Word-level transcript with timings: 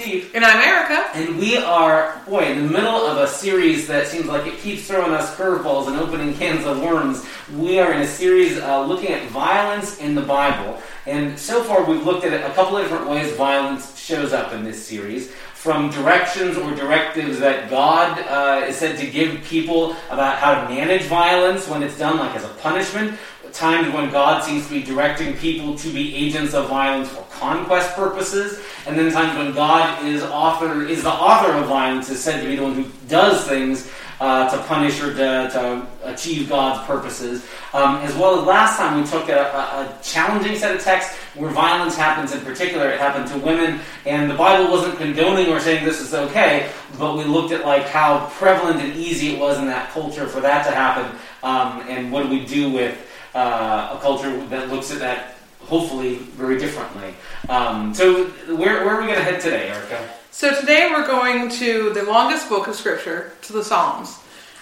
Steve. 0.00 0.30
And 0.34 0.46
I'm 0.46 0.62
Erica. 0.62 1.10
And 1.14 1.38
we 1.38 1.58
are, 1.58 2.22
boy, 2.26 2.46
in 2.46 2.66
the 2.66 2.72
middle 2.72 3.04
of 3.06 3.18
a 3.18 3.26
series 3.26 3.86
that 3.88 4.06
seems 4.06 4.24
like 4.24 4.46
it 4.46 4.58
keeps 4.60 4.86
throwing 4.86 5.12
us 5.12 5.36
curveballs 5.36 5.88
and 5.88 5.96
opening 5.98 6.32
cans 6.32 6.64
of 6.64 6.80
worms. 6.80 7.26
We 7.54 7.80
are 7.80 7.92
in 7.92 8.00
a 8.00 8.06
series 8.06 8.58
uh, 8.58 8.82
looking 8.82 9.10
at 9.10 9.28
violence 9.28 9.98
in 9.98 10.14
the 10.14 10.22
Bible. 10.22 10.80
And 11.04 11.38
so 11.38 11.62
far, 11.62 11.84
we've 11.84 12.02
looked 12.02 12.24
at 12.24 12.32
a 12.32 12.54
couple 12.54 12.78
of 12.78 12.84
different 12.84 13.10
ways 13.10 13.36
violence 13.36 13.98
shows 13.98 14.32
up 14.32 14.54
in 14.54 14.64
this 14.64 14.82
series. 14.82 15.32
From 15.52 15.90
directions 15.90 16.56
or 16.56 16.74
directives 16.74 17.38
that 17.40 17.68
God 17.68 18.18
uh, 18.20 18.64
is 18.66 18.76
said 18.76 18.96
to 19.00 19.06
give 19.06 19.42
people 19.44 19.92
about 20.08 20.38
how 20.38 20.62
to 20.62 20.74
manage 20.74 21.02
violence 21.02 21.68
when 21.68 21.82
it's 21.82 21.98
done, 21.98 22.16
like 22.16 22.34
as 22.34 22.44
a 22.44 22.54
punishment, 22.60 23.18
times 23.52 23.92
when 23.92 24.10
God 24.10 24.42
seems 24.42 24.66
to 24.68 24.72
be 24.72 24.82
directing 24.82 25.36
people 25.36 25.76
to 25.76 25.92
be 25.92 26.14
agents 26.14 26.54
of 26.54 26.68
violence 26.68 27.10
for 27.10 27.22
conquest 27.40 27.96
purposes, 27.96 28.62
and 28.86 28.96
then 28.96 29.10
times 29.12 29.36
when 29.36 29.52
God 29.52 30.04
is 30.06 30.22
author 30.22 30.86
is 30.86 31.02
the 31.02 31.10
author 31.10 31.52
of 31.52 31.66
violence 31.66 32.08
is 32.10 32.22
said 32.22 32.42
to 32.42 32.48
be 32.48 32.56
the 32.56 32.62
one 32.62 32.74
who 32.74 32.86
does 33.08 33.48
things 33.48 33.90
uh, 34.20 34.50
to 34.50 34.62
punish 34.64 35.00
or 35.00 35.14
to, 35.14 35.48
to 35.50 35.86
achieve 36.04 36.48
God's 36.48 36.86
purposes. 36.86 37.46
Um, 37.72 37.96
as 37.96 38.14
well 38.14 38.38
as 38.38 38.46
last 38.46 38.76
time 38.76 39.00
we 39.00 39.06
took 39.06 39.30
a, 39.30 39.40
a, 39.40 39.98
challenging 40.02 40.56
set 40.56 40.76
of 40.76 40.82
texts 40.82 41.16
where 41.34 41.50
violence 41.50 41.96
happens. 41.96 42.34
In 42.34 42.40
particular, 42.40 42.90
it 42.90 43.00
happened 43.00 43.28
to 43.28 43.38
women, 43.38 43.80
and 44.04 44.30
the 44.30 44.34
Bible 44.34 44.70
wasn't 44.70 44.98
condoning 44.98 45.48
or 45.48 45.58
saying 45.58 45.84
this 45.84 46.00
is 46.00 46.12
okay, 46.12 46.70
but 46.98 47.16
we 47.16 47.24
looked 47.24 47.52
at 47.52 47.64
like 47.64 47.86
how 47.88 48.28
prevalent 48.34 48.80
and 48.80 48.94
easy 48.94 49.34
it 49.34 49.40
was 49.40 49.58
in 49.58 49.66
that 49.66 49.90
culture 49.90 50.26
for 50.26 50.40
that 50.40 50.66
to 50.66 50.72
happen, 50.72 51.18
um, 51.42 51.80
and 51.88 52.12
what 52.12 52.24
do 52.24 52.28
we 52.28 52.44
do 52.44 52.70
with 52.70 53.06
uh, 53.34 53.96
a 53.96 54.02
culture 54.02 54.44
that 54.46 54.68
looks 54.68 54.92
at 54.92 54.98
that 54.98 55.39
hopefully 55.70 56.16
very 56.36 56.58
differently. 56.58 57.14
Um, 57.48 57.94
so, 57.94 58.24
where, 58.48 58.84
where 58.84 58.96
are 58.96 59.00
we 59.00 59.06
going 59.06 59.18
to 59.18 59.24
head 59.24 59.40
today, 59.40 59.68
Erica? 59.68 60.10
So 60.32 60.58
today 60.58 60.88
we're 60.90 61.06
going 61.06 61.48
to 61.50 61.92
the 61.92 62.02
longest 62.04 62.48
book 62.48 62.66
of 62.66 62.74
Scripture, 62.74 63.32
to 63.42 63.52
the 63.52 63.62
Psalms. 63.62 64.18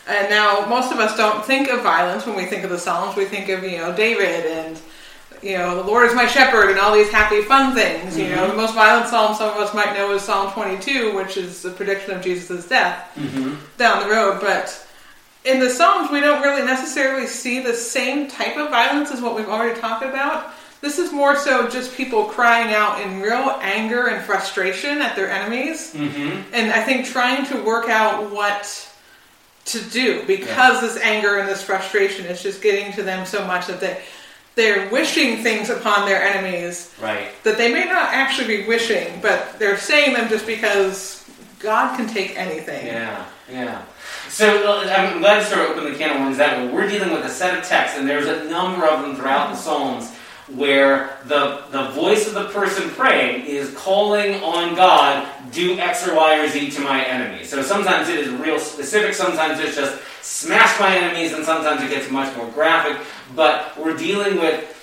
And 0.08 0.28
now 0.28 0.66
most 0.66 0.92
of 0.92 0.98
us 0.98 1.16
don't 1.16 1.44
think 1.44 1.68
of 1.68 1.82
violence 1.82 2.26
when 2.26 2.36
we 2.36 2.46
think 2.46 2.64
of 2.64 2.70
the 2.70 2.78
Psalms. 2.78 3.16
We 3.16 3.26
think 3.26 3.48
of, 3.48 3.62
you 3.62 3.78
know, 3.78 3.94
David 3.94 4.46
and, 4.46 4.80
you 5.42 5.56
know, 5.56 5.76
the 5.76 5.88
Lord 5.88 6.06
is 6.06 6.14
my 6.14 6.26
shepherd 6.26 6.70
and 6.70 6.78
all 6.78 6.94
these 6.94 7.10
happy, 7.10 7.42
fun 7.42 7.74
things. 7.74 8.18
You 8.18 8.28
know, 8.30 8.48
the 8.48 8.56
most 8.56 8.74
violent 8.74 9.08
psalm 9.08 9.34
some 9.34 9.50
of 9.50 9.56
us 9.56 9.72
might 9.72 9.94
know 9.94 10.12
is 10.12 10.22
Psalm 10.22 10.52
22, 10.52 11.14
which 11.14 11.36
is 11.36 11.62
the 11.62 11.70
prediction 11.70 12.10
of 12.10 12.22
Jesus' 12.22 12.66
death 12.66 13.16
down 13.76 14.02
the 14.02 14.12
road. 14.12 14.40
But 14.40 14.86
in 15.44 15.60
the 15.60 15.70
Psalms, 15.70 16.10
we 16.10 16.20
don't 16.20 16.42
really 16.42 16.66
necessarily 16.66 17.26
see 17.26 17.60
the 17.60 17.74
same 17.74 18.28
type 18.28 18.56
of 18.56 18.70
violence 18.70 19.10
as 19.12 19.20
what 19.20 19.36
we've 19.36 19.48
already 19.48 19.80
talked 19.80 20.04
about. 20.04 20.54
This 20.80 20.98
is 20.98 21.12
more 21.12 21.34
so 21.36 21.68
just 21.68 21.94
people 21.96 22.24
crying 22.24 22.72
out 22.72 23.00
in 23.00 23.20
real 23.20 23.58
anger 23.60 24.08
and 24.08 24.24
frustration 24.24 25.02
at 25.02 25.16
their 25.16 25.28
enemies. 25.30 25.92
Mm-hmm. 25.92 26.54
And 26.54 26.70
I 26.72 26.82
think 26.84 27.06
trying 27.06 27.46
to 27.46 27.62
work 27.64 27.88
out 27.88 28.30
what 28.30 28.88
to 29.66 29.80
do 29.90 30.24
because 30.26 30.80
this 30.80 30.96
anger 31.02 31.38
and 31.38 31.48
this 31.48 31.62
frustration 31.62 32.26
is 32.26 32.42
just 32.42 32.62
getting 32.62 32.92
to 32.94 33.02
them 33.02 33.26
so 33.26 33.44
much 33.46 33.66
that 33.66 33.80
they 33.80 34.00
they're 34.54 34.88
wishing 34.90 35.42
things 35.44 35.70
upon 35.70 36.04
their 36.04 36.20
enemies 36.20 36.92
Right. 37.00 37.28
that 37.44 37.56
they 37.58 37.72
may 37.72 37.84
not 37.84 38.12
actually 38.12 38.56
be 38.62 38.66
wishing, 38.66 39.20
but 39.22 39.56
they're 39.60 39.76
saying 39.76 40.14
them 40.14 40.28
just 40.28 40.46
because 40.46 41.24
God 41.60 41.96
can 41.96 42.08
take 42.08 42.36
anything. 42.36 42.86
Yeah, 42.86 43.24
yeah. 43.48 43.82
So 44.28 44.66
uh, 44.66 44.80
I'm 44.90 45.20
glad 45.20 45.40
to 45.40 45.44
start 45.44 45.70
opening 45.70 45.92
the 45.92 45.98
can 45.98 46.10
of 46.16 46.22
worms 46.22 46.38
that 46.38 46.58
way. 46.58 46.72
We're 46.72 46.88
dealing 46.88 47.12
with 47.12 47.24
a 47.24 47.28
set 47.28 47.56
of 47.56 47.64
texts, 47.64 47.98
and 47.98 48.08
there's 48.08 48.26
a 48.26 48.50
number 48.50 48.84
of 48.84 49.02
them 49.02 49.14
throughout 49.14 49.50
the 49.50 49.56
Psalms 49.56 50.12
where 50.54 51.18
the 51.26 51.62
the 51.70 51.90
voice 51.90 52.26
of 52.26 52.34
the 52.34 52.46
person 52.46 52.88
praying 52.90 53.44
is 53.44 53.74
calling 53.74 54.34
on 54.42 54.74
God, 54.74 55.28
do 55.52 55.78
X 55.78 56.06
or 56.06 56.14
Y 56.14 56.44
or 56.44 56.48
Z 56.48 56.70
to 56.70 56.80
my 56.80 57.04
enemy. 57.04 57.44
So 57.44 57.62
sometimes 57.62 58.08
it 58.08 58.18
is 58.18 58.28
real 58.30 58.58
specific, 58.58 59.14
sometimes 59.14 59.60
it's 59.60 59.76
just 59.76 60.00
smash 60.22 60.78
my 60.80 60.96
enemies, 60.96 61.32
and 61.32 61.44
sometimes 61.44 61.82
it 61.82 61.90
gets 61.90 62.10
much 62.10 62.34
more 62.36 62.46
graphic. 62.50 62.96
But 63.34 63.76
we're 63.78 63.96
dealing 63.96 64.38
with 64.38 64.77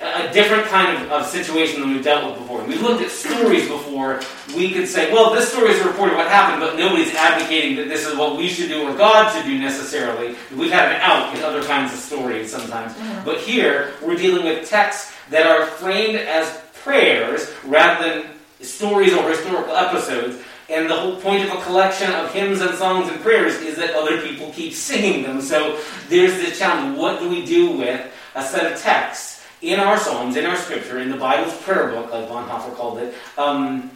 a 0.00 0.32
different 0.32 0.66
kind 0.66 0.96
of, 0.96 1.10
of 1.10 1.26
situation 1.26 1.80
than 1.80 1.92
we've 1.92 2.04
dealt 2.04 2.30
with 2.30 2.40
before. 2.40 2.62
We've 2.64 2.82
looked 2.82 3.02
at 3.02 3.10
stories 3.10 3.68
before. 3.68 4.20
We 4.54 4.72
could 4.72 4.86
say, 4.86 5.12
well, 5.12 5.32
this 5.32 5.50
story 5.50 5.70
is 5.70 5.80
a 5.80 5.88
report 5.88 6.10
of 6.10 6.16
what 6.16 6.28
happened, 6.28 6.60
but 6.60 6.76
nobody's 6.76 7.14
advocating 7.14 7.76
that 7.76 7.88
this 7.88 8.06
is 8.06 8.16
what 8.16 8.36
we 8.36 8.48
should 8.48 8.68
do 8.68 8.88
or 8.88 8.96
God 8.96 9.32
should 9.32 9.44
do 9.44 9.58
necessarily. 9.58 10.36
We've 10.54 10.70
had 10.70 10.92
an 10.92 11.00
out 11.00 11.34
in 11.34 11.42
other 11.42 11.62
kinds 11.64 11.92
of 11.92 11.98
stories 11.98 12.50
sometimes. 12.50 12.92
Mm-hmm. 12.92 13.24
But 13.24 13.38
here, 13.40 13.94
we're 14.02 14.16
dealing 14.16 14.44
with 14.44 14.68
texts 14.68 15.14
that 15.30 15.46
are 15.46 15.66
framed 15.66 16.16
as 16.16 16.60
prayers 16.82 17.50
rather 17.64 18.22
than 18.22 18.30
stories 18.60 19.14
or 19.14 19.28
historical 19.28 19.76
episodes. 19.76 20.42
And 20.68 20.88
the 20.88 20.96
whole 20.96 21.16
point 21.16 21.44
of 21.44 21.58
a 21.58 21.62
collection 21.62 22.12
of 22.12 22.32
hymns 22.32 22.60
and 22.60 22.74
songs 22.76 23.10
and 23.10 23.20
prayers 23.20 23.56
is 23.56 23.76
that 23.76 23.94
other 23.94 24.20
people 24.22 24.50
keep 24.52 24.72
singing 24.72 25.22
them. 25.22 25.40
So 25.40 25.80
there's 26.08 26.34
this 26.34 26.58
challenge. 26.58 26.98
What 26.98 27.18
do 27.18 27.28
we 27.28 27.44
do 27.44 27.72
with 27.72 28.06
a 28.34 28.44
set 28.44 28.72
of 28.72 28.78
texts 28.78 29.39
in 29.62 29.78
our 29.78 29.98
Psalms, 29.98 30.36
in 30.36 30.46
our 30.46 30.56
scripture, 30.56 30.98
in 30.98 31.10
the 31.10 31.16
Bible's 31.16 31.56
prayer 31.62 31.88
book, 31.88 32.12
like 32.12 32.28
Bonhoeffer 32.28 32.74
called 32.76 32.98
it, 32.98 33.14
um, 33.36 33.90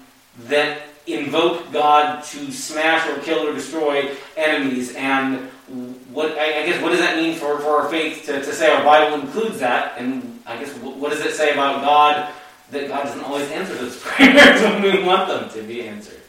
that 0.46 0.82
invoke 1.06 1.70
God 1.72 2.24
to 2.24 2.52
smash 2.52 3.08
or 3.08 3.20
kill 3.22 3.46
or 3.46 3.54
destroy 3.54 4.10
enemies? 4.36 4.94
And 4.94 5.50
what 6.10 6.38
I, 6.38 6.66
guess 6.66 6.82
what 6.82 6.90
does 6.90 7.00
that 7.00 7.16
mean 7.16 7.36
for, 7.36 7.58
for 7.58 7.80
our 7.80 7.88
faith 7.88 8.26
to, 8.26 8.32
to 8.40 8.52
say 8.52 8.70
our 8.70 8.84
Bible 8.84 9.20
includes 9.20 9.58
that? 9.60 9.98
And 9.98 10.42
I 10.46 10.56
guess 10.58 10.72
what 10.78 11.10
does 11.10 11.20
it 11.20 11.34
say 11.34 11.52
about 11.52 11.82
God 11.82 12.32
that 12.70 12.88
God 12.88 13.04
doesn't 13.04 13.24
always 13.24 13.50
answer 13.50 13.74
those 13.74 13.96
prayers 14.00 14.60
when 14.62 14.82
we 14.82 15.02
want 15.02 15.28
them 15.28 15.50
to 15.50 15.62
be 15.62 15.82
answered? 15.82 16.20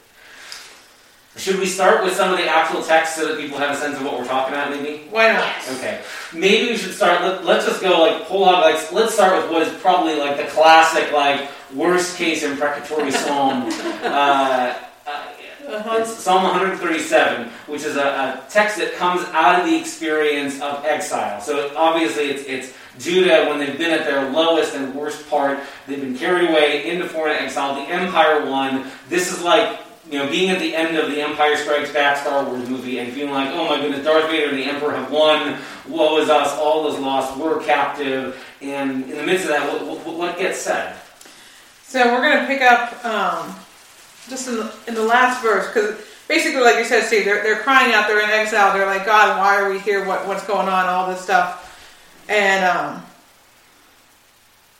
Should 1.37 1.59
we 1.59 1.65
start 1.65 2.03
with 2.03 2.15
some 2.15 2.31
of 2.31 2.37
the 2.37 2.47
actual 2.47 2.81
text 2.81 3.17
so 3.17 3.27
that 3.27 3.37
people 3.37 3.57
have 3.57 3.75
a 3.75 3.79
sense 3.79 3.97
of 3.97 4.05
what 4.05 4.17
we're 4.17 4.25
talking 4.25 4.53
about, 4.53 4.69
maybe? 4.69 5.03
Why 5.09 5.33
not? 5.33 5.53
Okay. 5.77 6.01
Maybe 6.33 6.71
we 6.71 6.77
should 6.77 6.93
start. 6.93 7.21
Let, 7.21 7.43
let's 7.43 7.65
just 7.65 7.81
go 7.81 8.01
like 8.01 8.21
whole 8.23 8.45
hog. 8.45 8.63
Like 8.63 8.91
let's 8.93 9.13
start 9.13 9.41
with 9.41 9.51
what 9.51 9.61
is 9.63 9.73
probably 9.81 10.15
like 10.15 10.37
the 10.37 10.45
classic, 10.45 11.11
like 11.11 11.49
worst 11.73 12.17
case 12.17 12.41
imprecatory 12.41 13.11
psalm. 13.11 13.63
uh, 14.03 14.75
uh, 15.07 15.97
it's 15.99 16.13
Psalm 16.13 16.43
137, 16.43 17.49
which 17.67 17.83
is 17.83 17.97
a, 17.97 18.01
a 18.01 18.43
text 18.49 18.77
that 18.77 18.93
comes 18.93 19.25
out 19.29 19.59
of 19.59 19.65
the 19.65 19.75
experience 19.75 20.61
of 20.61 20.85
exile. 20.85 21.41
So 21.41 21.75
obviously, 21.75 22.25
it's 22.25 22.43
it's 22.45 22.73
Judah 23.03 23.49
when 23.49 23.59
they've 23.59 23.77
been 23.77 23.91
at 23.91 24.05
their 24.05 24.29
lowest 24.31 24.73
and 24.73 24.95
worst 24.95 25.29
part. 25.29 25.59
They've 25.85 25.99
been 25.99 26.17
carried 26.17 26.49
away 26.49 26.89
into 26.89 27.09
foreign 27.09 27.35
exile. 27.35 27.75
The 27.75 27.91
empire 27.91 28.45
won. 28.45 28.89
This 29.09 29.33
is 29.33 29.43
like 29.43 29.84
you 30.09 30.19
know, 30.19 30.29
being 30.29 30.51
at 30.51 30.59
the 30.59 30.75
end 30.75 30.97
of 30.97 31.09
the 31.09 31.21
Empire 31.21 31.55
Strikes 31.55 31.91
Back 31.91 32.17
Star 32.17 32.45
Wars 32.45 32.69
movie 32.69 32.99
and 32.99 33.11
feeling 33.11 33.33
like, 33.33 33.49
oh 33.51 33.67
my 33.67 33.81
goodness, 33.81 34.03
Darth 34.03 34.29
Vader 34.29 34.49
and 34.49 34.57
the 34.57 34.65
Emperor 34.65 34.91
have 34.91 35.11
won, 35.11 35.57
woe 35.87 36.19
is 36.19 36.29
us, 36.29 36.51
all 36.59 36.87
is 36.87 36.99
lost, 36.99 37.37
we're 37.37 37.63
captive, 37.63 38.43
and 38.61 39.03
in 39.05 39.17
the 39.17 39.23
midst 39.23 39.45
of 39.45 39.51
that, 39.51 39.67
what, 39.71 40.05
what, 40.05 40.17
what 40.17 40.37
gets 40.37 40.59
said? 40.59 40.95
So 41.83 42.13
we're 42.13 42.21
going 42.21 42.39
to 42.39 42.45
pick 42.45 42.61
up 42.61 43.05
um, 43.05 43.55
just 44.27 44.47
in 44.47 44.57
the, 44.57 44.73
in 44.87 44.95
the 44.95 45.03
last 45.03 45.41
verse 45.41 45.67
because 45.67 46.03
basically, 46.27 46.61
like 46.61 46.77
you 46.77 46.83
said, 46.83 47.03
Steve, 47.03 47.25
they're, 47.25 47.41
they're 47.43 47.59
crying 47.59 47.93
out. 47.93 48.07
They're 48.07 48.23
in 48.23 48.29
exile. 48.29 48.73
They're 48.73 48.85
like, 48.85 49.05
God, 49.05 49.37
why 49.39 49.55
are 49.55 49.69
we 49.69 49.79
here? 49.79 50.05
What 50.05 50.27
what's 50.27 50.45
going 50.45 50.67
on? 50.67 50.87
All 50.87 51.09
this 51.09 51.21
stuff. 51.21 51.61
And 52.27 52.65
um, 52.65 53.03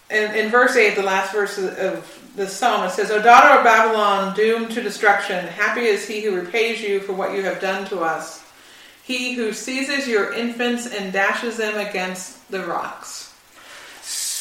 in, 0.10 0.36
in 0.36 0.52
verse 0.52 0.76
eight, 0.76 0.96
the 0.96 1.04
last 1.04 1.32
verse 1.32 1.58
of 1.58 2.25
the 2.36 2.48
psalm, 2.48 2.86
it 2.86 2.92
says, 2.92 3.12
"O 3.12 3.22
daughter 3.22 3.58
of 3.58 3.64
Babylon, 3.64 4.36
doomed 4.36 4.72
to 4.72 4.82
destruction, 4.82 5.46
happy 5.48 5.86
is 5.86 6.08
he 6.08 6.22
who 6.22 6.36
repays 6.36 6.82
you 6.82 7.00
for 7.00 7.14
what 7.14 7.34
you 7.34 7.44
have 7.44 7.60
done 7.62 7.88
to 7.90 8.02
us. 8.02 8.44
He 9.04 9.34
who 9.34 9.54
seizes 9.54 10.08
your 10.08 10.34
infants 10.34 10.88
and 10.88 11.14
dashes 11.14 11.58
them 11.58 11.78
against 11.78 12.50
the 12.52 12.66
rocks." 12.66 13.34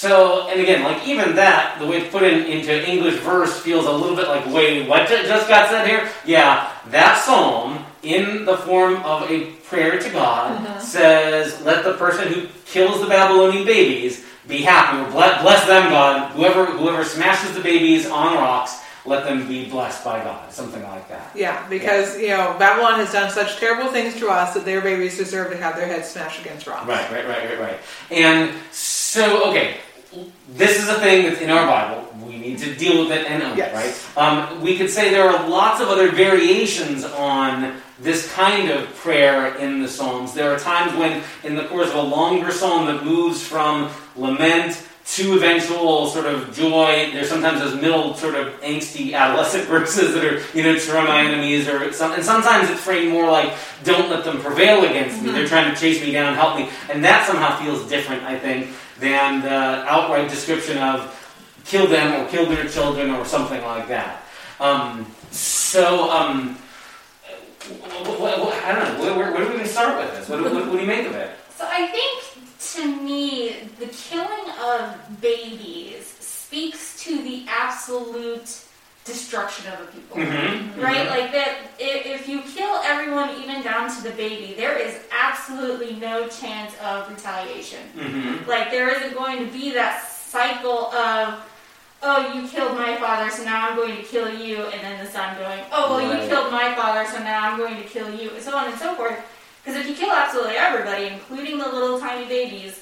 So, 0.05 0.49
and 0.49 0.61
again, 0.61 0.82
like 0.82 1.08
even 1.08 1.35
that, 1.37 1.79
the 1.79 1.87
way 1.87 2.02
it's 2.02 2.11
put 2.11 2.25
in, 2.25 2.44
into 2.44 2.87
English 2.87 3.14
verse 3.20 3.58
feels 3.61 3.87
a 3.87 3.91
little 3.91 4.14
bit 4.14 4.29
like, 4.29 4.44
wait, 4.52 4.87
what 4.87 5.08
just 5.08 5.49
got 5.49 5.70
said 5.70 5.87
here? 5.87 6.11
Yeah, 6.26 6.70
that 6.91 7.23
psalm, 7.25 7.82
in 8.02 8.44
the 8.44 8.58
form 8.58 8.96
of 8.96 9.31
a 9.31 9.52
prayer 9.67 9.99
to 9.99 10.11
God, 10.11 10.61
mm-hmm. 10.61 10.81
says, 10.81 11.58
let 11.62 11.85
the 11.85 11.94
person 11.94 12.31
who 12.31 12.49
kills 12.67 13.00
the 13.00 13.06
Babylonian 13.06 13.64
babies 13.64 14.26
be 14.46 14.58
happy, 14.62 15.11
bless, 15.11 15.67
them, 15.67 15.91
God. 15.91 16.32
Whoever, 16.32 16.67
whoever 16.67 17.05
smashes 17.05 17.55
the 17.55 17.61
babies 17.61 18.06
on 18.06 18.35
rocks, 18.35 18.81
let 19.06 19.25
them 19.25 19.46
be 19.49 19.69
blessed 19.69 20.05
by 20.05 20.23
God. 20.23 20.52
Something 20.52 20.82
like 20.82 21.08
that. 21.08 21.31
Yeah, 21.35 21.67
because 21.69 22.19
you 22.19 22.29
know 22.29 22.56
Babylon 22.58 22.94
has 23.00 23.12
done 23.12 23.31
such 23.31 23.58
terrible 23.58 23.91
things 23.91 24.17
to 24.17 24.29
us 24.29 24.55
that 24.55 24.64
their 24.64 24.81
babies 24.81 25.17
deserve 25.17 25.50
to 25.52 25.56
have 25.56 25.76
their 25.76 25.87
heads 25.87 26.08
smashed 26.08 26.41
against 26.41 26.67
rocks. 26.67 26.87
Right, 26.87 27.11
right, 27.11 27.26
right, 27.26 27.49
right, 27.50 27.61
right. 27.61 27.79
And 28.11 28.55
so, 28.70 29.50
okay, 29.50 29.76
this 30.50 30.82
is 30.82 30.88
a 30.88 30.94
thing 31.00 31.26
that's 31.26 31.41
in 31.41 31.50
our 31.50 31.67
Bible. 31.67 32.08
We 32.26 32.38
need 32.38 32.58
to 32.58 32.75
deal 32.75 33.02
with 33.02 33.12
it 33.12 33.26
and 33.26 33.43
own 33.43 33.58
it, 33.58 33.73
right? 33.75 33.94
Um, 34.17 34.61
we 34.61 34.76
could 34.76 34.91
say 34.91 35.11
there 35.11 35.29
are 35.29 35.49
lots 35.49 35.81
of 35.81 35.88
other 35.88 36.11
variations 36.11 37.05
on 37.05 37.81
this 38.00 38.31
kind 38.32 38.70
of 38.70 38.94
prayer 38.96 39.56
in 39.56 39.82
the 39.82 39.88
Psalms. 39.88 40.35
There 40.35 40.52
are 40.52 40.58
times 40.58 40.96
when, 40.96 41.23
in 41.44 41.55
the 41.55 41.64
course 41.64 41.88
of 41.88 41.96
a 41.96 42.02
longer 42.02 42.50
psalm 42.52 42.87
that 42.87 43.05
moves 43.05 43.43
from 43.43 43.91
lament 44.16 44.87
to 45.06 45.34
eventual 45.34 46.06
sort 46.06 46.25
of 46.25 46.55
joy, 46.55 47.11
there's 47.12 47.28
sometimes 47.28 47.61
those 47.61 47.75
middle 47.75 48.14
sort 48.14 48.34
of 48.34 48.58
angsty 48.62 49.12
adolescent 49.12 49.64
verses 49.69 50.14
that 50.14 50.25
are, 50.25 50.43
you 50.56 50.62
know, 50.64 50.78
to 50.78 50.93
my 51.05 51.20
enemies, 51.20 51.69
or 51.69 51.93
some, 51.93 52.12
and 52.12 52.25
sometimes 52.25 52.70
it's 52.70 52.81
framed 52.81 53.12
more 53.12 53.31
like, 53.31 53.52
don't 53.82 54.08
let 54.08 54.25
them 54.25 54.40
prevail 54.40 54.82
against 54.84 55.22
me. 55.22 55.31
They're 55.31 55.46
trying 55.46 55.72
to 55.75 55.78
chase 55.78 56.00
me 56.00 56.11
down, 56.11 56.34
help 56.34 56.56
me, 56.56 56.70
and 56.90 57.05
that 57.05 57.26
somehow 57.26 57.58
feels 57.62 57.87
different, 57.88 58.22
I 58.22 58.38
think, 58.38 58.75
than 58.99 59.43
the 59.43 59.50
outright 59.50 60.31
description 60.31 60.78
of 60.78 61.20
kill 61.67 61.87
them 61.87 62.20
or 62.20 62.28
kill 62.31 62.46
their 62.46 62.67
children 62.69 63.10
or 63.10 63.25
something 63.26 63.60
like 63.62 63.88
that. 63.88 64.22
Um, 64.60 65.06
so, 65.31 66.10
um, 66.10 66.56
I 67.64 68.72
don't 68.72 68.99
know. 68.99 69.02
Where, 69.05 69.17
where, 69.17 69.32
where 69.32 69.44
do 69.44 69.49
we 69.50 69.55
even 69.56 69.67
start 69.67 69.99
with 69.99 70.14
this? 70.17 70.28
What, 70.28 70.38
do- 70.38 70.44
what, 70.44 70.67
what 70.67 70.72
do 70.72 70.78
you 70.78 70.87
make 70.87 71.06
of 71.06 71.14
it? 71.14 71.31
So 71.56 71.67
I 71.70 71.87
think 71.88 72.23
to 72.76 73.02
me, 73.02 73.56
the 73.78 73.86
killing 73.86 74.50
of 74.62 75.20
babies 75.20 76.06
speaks 76.06 77.02
to 77.04 77.22
the 77.22 77.44
absolute 77.48 78.60
destruction 79.04 79.70
of 79.72 79.80
a 79.80 79.86
people. 79.92 80.16
Mm-hmm. 80.16 80.80
Right? 80.80 81.06
Like 81.08 81.32
that, 81.32 81.58
if, 81.78 82.06
if 82.06 82.28
you 82.28 82.40
kill 82.42 82.80
everyone, 82.84 83.30
even 83.42 83.62
down 83.62 83.94
to 83.94 84.02
the 84.02 84.10
baby, 84.10 84.54
there 84.54 84.78
is 84.78 84.98
absolutely 85.12 85.96
no 85.96 86.26
chance 86.28 86.72
of 86.82 87.10
retaliation. 87.10 87.80
Mm-hmm. 87.96 88.48
Like 88.48 88.70
there 88.70 88.88
isn't 88.88 89.14
going 89.14 89.44
to 89.44 89.52
be 89.52 89.72
that 89.72 90.08
cycle 90.08 90.86
of, 90.94 91.40
oh, 92.02 92.32
you 92.34 92.48
killed 92.48 92.76
my 92.76 92.96
father, 92.96 93.30
so 93.30 93.44
now 93.44 93.68
I'm 93.68 93.76
going 93.76 93.96
to 93.96 94.02
kill 94.02 94.28
you, 94.32 94.62
and 94.62 94.80
then 94.80 95.04
the 95.04 95.10
son 95.10 95.36
going, 95.38 95.60
oh, 95.72 95.96
well, 95.96 96.08
Right. 96.08 96.22
you 96.22 96.28
killed 96.28 96.50
my 96.50 96.74
father, 96.74 97.08
so 97.10 97.18
now 97.18 97.50
I'm 97.50 97.58
going 97.58 97.76
to 97.76 97.88
kill 97.88 98.12
you, 98.14 98.30
and 98.30 98.42
so 98.42 98.56
on 98.56 98.68
and 98.70 98.78
so 98.78 98.94
forth. 98.94 99.18
Because 99.64 99.81
if 99.81 99.88
you 99.88 99.94
kill 99.94 100.11
absolutely 100.11 100.56
everybody, 100.56 101.06
including 101.06 101.58
the 101.58 101.69
little 101.69 101.99
tiny 101.99 102.26
babies, 102.26 102.81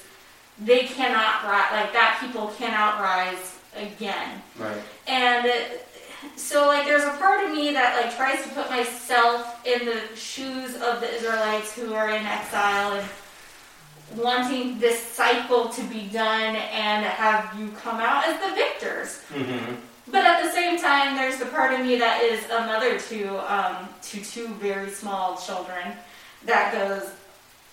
they 0.59 0.83
cannot 0.83 1.43
rise. 1.45 1.71
Like 1.71 1.93
that, 1.93 2.17
people 2.19 2.47
cannot 2.57 2.99
rise 2.99 3.57
again. 3.75 4.41
Right. 4.59 4.77
And 5.07 5.49
so, 6.35 6.67
like, 6.67 6.85
there's 6.85 7.03
a 7.03 7.17
part 7.17 7.45
of 7.45 7.51
me 7.51 7.71
that 7.71 8.01
like 8.01 8.15
tries 8.15 8.43
to 8.43 8.49
put 8.49 8.69
myself 8.69 9.65
in 9.65 9.85
the 9.85 10.15
shoes 10.15 10.75
of 10.75 10.99
the 10.99 11.09
Israelites 11.15 11.73
who 11.73 11.93
are 11.93 12.09
in 12.09 12.25
exile 12.25 12.99
and 12.99 14.21
wanting 14.21 14.77
this 14.79 14.99
cycle 15.01 15.69
to 15.69 15.81
be 15.83 16.07
done 16.07 16.55
and 16.55 17.05
have 17.05 17.57
you 17.57 17.69
come 17.71 17.99
out 17.99 18.27
as 18.27 18.39
the 18.41 18.55
victors. 18.55 19.21
Mm-hmm. 19.29 19.75
But 20.11 20.25
at 20.25 20.43
the 20.43 20.51
same 20.51 20.77
time, 20.79 21.15
there's 21.15 21.37
the 21.37 21.45
part 21.45 21.73
of 21.73 21.79
me 21.79 21.97
that 21.97 22.21
is 22.21 22.43
a 22.49 22.65
mother 22.67 22.99
to 22.99 23.53
um, 23.53 23.87
to 24.01 24.23
two 24.23 24.47
very 24.55 24.89
small 24.89 25.37
children 25.37 25.93
that 26.45 26.73
goes, 26.73 27.09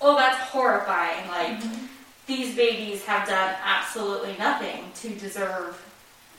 "Oh, 0.01 0.17
that's 0.17 0.39
horrifying! 0.51 1.29
Like 1.29 1.63
these 2.27 2.55
babies 2.57 3.05
have 3.05 3.29
done 3.29 3.55
absolutely 3.65 4.37
nothing 4.39 4.85
to 4.97 5.09
deserve, 5.11 5.81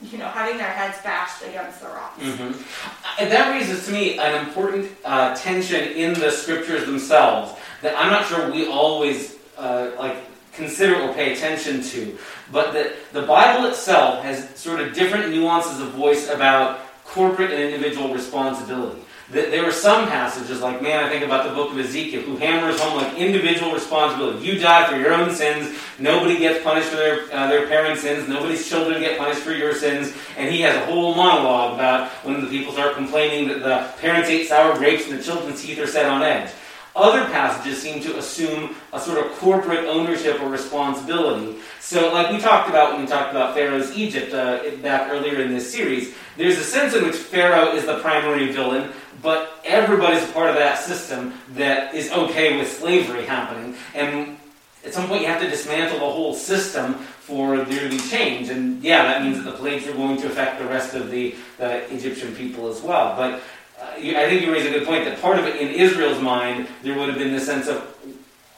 you 0.00 0.18
know, 0.18 0.28
having 0.28 0.56
their 0.56 0.70
heads 0.70 0.98
bashed 1.02 1.42
against 1.42 1.80
the 1.80 1.88
rocks." 1.88 2.22
Mm-hmm. 2.22 3.20
And 3.20 3.30
that 3.30 3.50
raises 3.50 3.86
to 3.86 3.92
me 3.92 4.18
an 4.18 4.46
important 4.46 4.90
uh, 5.04 5.34
tension 5.36 5.92
in 5.92 6.14
the 6.14 6.30
scriptures 6.30 6.86
themselves 6.86 7.52
that 7.82 7.98
I'm 7.98 8.10
not 8.10 8.26
sure 8.26 8.50
we 8.50 8.66
always 8.66 9.36
uh, 9.58 9.90
like 9.98 10.16
consider 10.52 11.00
or 11.00 11.12
pay 11.14 11.32
attention 11.32 11.82
to, 11.82 12.18
but 12.50 12.72
that 12.72 12.92
the 13.12 13.22
Bible 13.22 13.66
itself 13.68 14.22
has 14.22 14.48
sort 14.58 14.80
of 14.80 14.94
different 14.94 15.30
nuances 15.30 15.80
of 15.80 15.88
voice 15.90 16.28
about 16.28 16.80
corporate 17.04 17.50
and 17.50 17.60
individual 17.60 18.12
responsibility. 18.12 19.00
That 19.32 19.50
there 19.50 19.64
were 19.64 19.72
some 19.72 20.08
passages, 20.08 20.60
like 20.60 20.82
man, 20.82 21.02
I 21.02 21.08
think 21.08 21.24
about 21.24 21.48
the 21.48 21.54
book 21.54 21.72
of 21.72 21.78
Ezekiel, 21.78 22.20
who 22.20 22.36
hammers 22.36 22.78
home 22.78 22.96
like 22.98 23.16
individual 23.16 23.72
responsibility. 23.72 24.46
You 24.46 24.58
die 24.58 24.86
for 24.90 24.96
your 24.96 25.14
own 25.14 25.34
sins. 25.34 25.74
Nobody 25.98 26.38
gets 26.38 26.62
punished 26.62 26.88
for 26.88 26.96
their 26.96 27.32
uh, 27.32 27.46
their 27.48 27.66
parents' 27.66 28.02
sins. 28.02 28.28
Nobody's 28.28 28.68
children 28.68 29.00
get 29.00 29.18
punished 29.18 29.40
for 29.40 29.52
your 29.52 29.74
sins. 29.74 30.12
And 30.36 30.52
he 30.52 30.60
has 30.60 30.76
a 30.76 30.84
whole 30.84 31.14
monologue 31.14 31.74
about 31.74 32.10
when 32.26 32.42
the 32.42 32.46
people 32.48 32.74
start 32.74 32.94
complaining 32.94 33.48
that 33.48 33.60
the 33.60 34.00
parents 34.02 34.28
ate 34.28 34.48
sour 34.48 34.76
grapes 34.76 35.08
and 35.08 35.18
the 35.18 35.22
children's 35.22 35.62
teeth 35.62 35.78
are 35.78 35.86
set 35.86 36.06
on 36.06 36.22
edge. 36.22 36.50
Other 36.94 37.24
passages 37.26 37.80
seem 37.80 38.02
to 38.02 38.18
assume 38.18 38.74
a 38.92 39.00
sort 39.00 39.24
of 39.24 39.32
corporate 39.38 39.86
ownership 39.86 40.40
or 40.42 40.48
responsibility. 40.48 41.58
So, 41.80 42.12
like 42.12 42.30
we 42.30 42.38
talked 42.38 42.68
about 42.68 42.92
when 42.92 43.02
we 43.02 43.06
talked 43.06 43.30
about 43.30 43.54
Pharaoh's 43.54 43.96
Egypt 43.96 44.34
uh, 44.34 44.76
back 44.82 45.10
earlier 45.10 45.40
in 45.40 45.54
this 45.54 45.72
series, 45.72 46.14
there's 46.36 46.58
a 46.58 46.64
sense 46.64 46.94
in 46.94 47.04
which 47.04 47.16
Pharaoh 47.16 47.74
is 47.74 47.86
the 47.86 47.98
primary 48.00 48.52
villain, 48.52 48.90
but 49.22 49.58
everybody's 49.64 50.22
a 50.22 50.32
part 50.32 50.50
of 50.50 50.56
that 50.56 50.78
system 50.78 51.32
that 51.50 51.94
is 51.94 52.10
okay 52.12 52.58
with 52.58 52.70
slavery 52.70 53.24
happening. 53.24 53.74
And 53.94 54.36
at 54.84 54.92
some 54.92 55.08
point, 55.08 55.22
you 55.22 55.28
have 55.28 55.40
to 55.40 55.48
dismantle 55.48 56.00
the 56.00 56.12
whole 56.12 56.34
system 56.34 56.94
for 56.94 57.64
there 57.64 57.84
to 57.84 57.88
be 57.88 57.98
change. 57.98 58.48
And 58.48 58.82
yeah, 58.82 59.04
that 59.04 59.22
means 59.22 59.36
that 59.36 59.50
the 59.50 59.56
plagues 59.56 59.86
are 59.86 59.92
going 59.92 60.20
to 60.20 60.26
affect 60.26 60.58
the 60.58 60.66
rest 60.66 60.94
of 60.94 61.10
the, 61.10 61.34
the 61.56 61.94
Egyptian 61.94 62.34
people 62.34 62.68
as 62.68 62.82
well. 62.82 63.16
But 63.16 63.40
uh, 63.82 63.96
you, 63.98 64.16
I 64.16 64.28
think 64.28 64.42
you 64.42 64.52
raise 64.52 64.64
a 64.66 64.70
good 64.70 64.86
point 64.86 65.04
that 65.04 65.20
part 65.20 65.38
of 65.38 65.46
it 65.46 65.56
in 65.56 65.68
Israel's 65.68 66.20
mind, 66.22 66.68
there 66.82 66.96
would 66.96 67.08
have 67.08 67.18
been 67.18 67.32
this 67.32 67.46
sense 67.46 67.66
of 67.68 67.88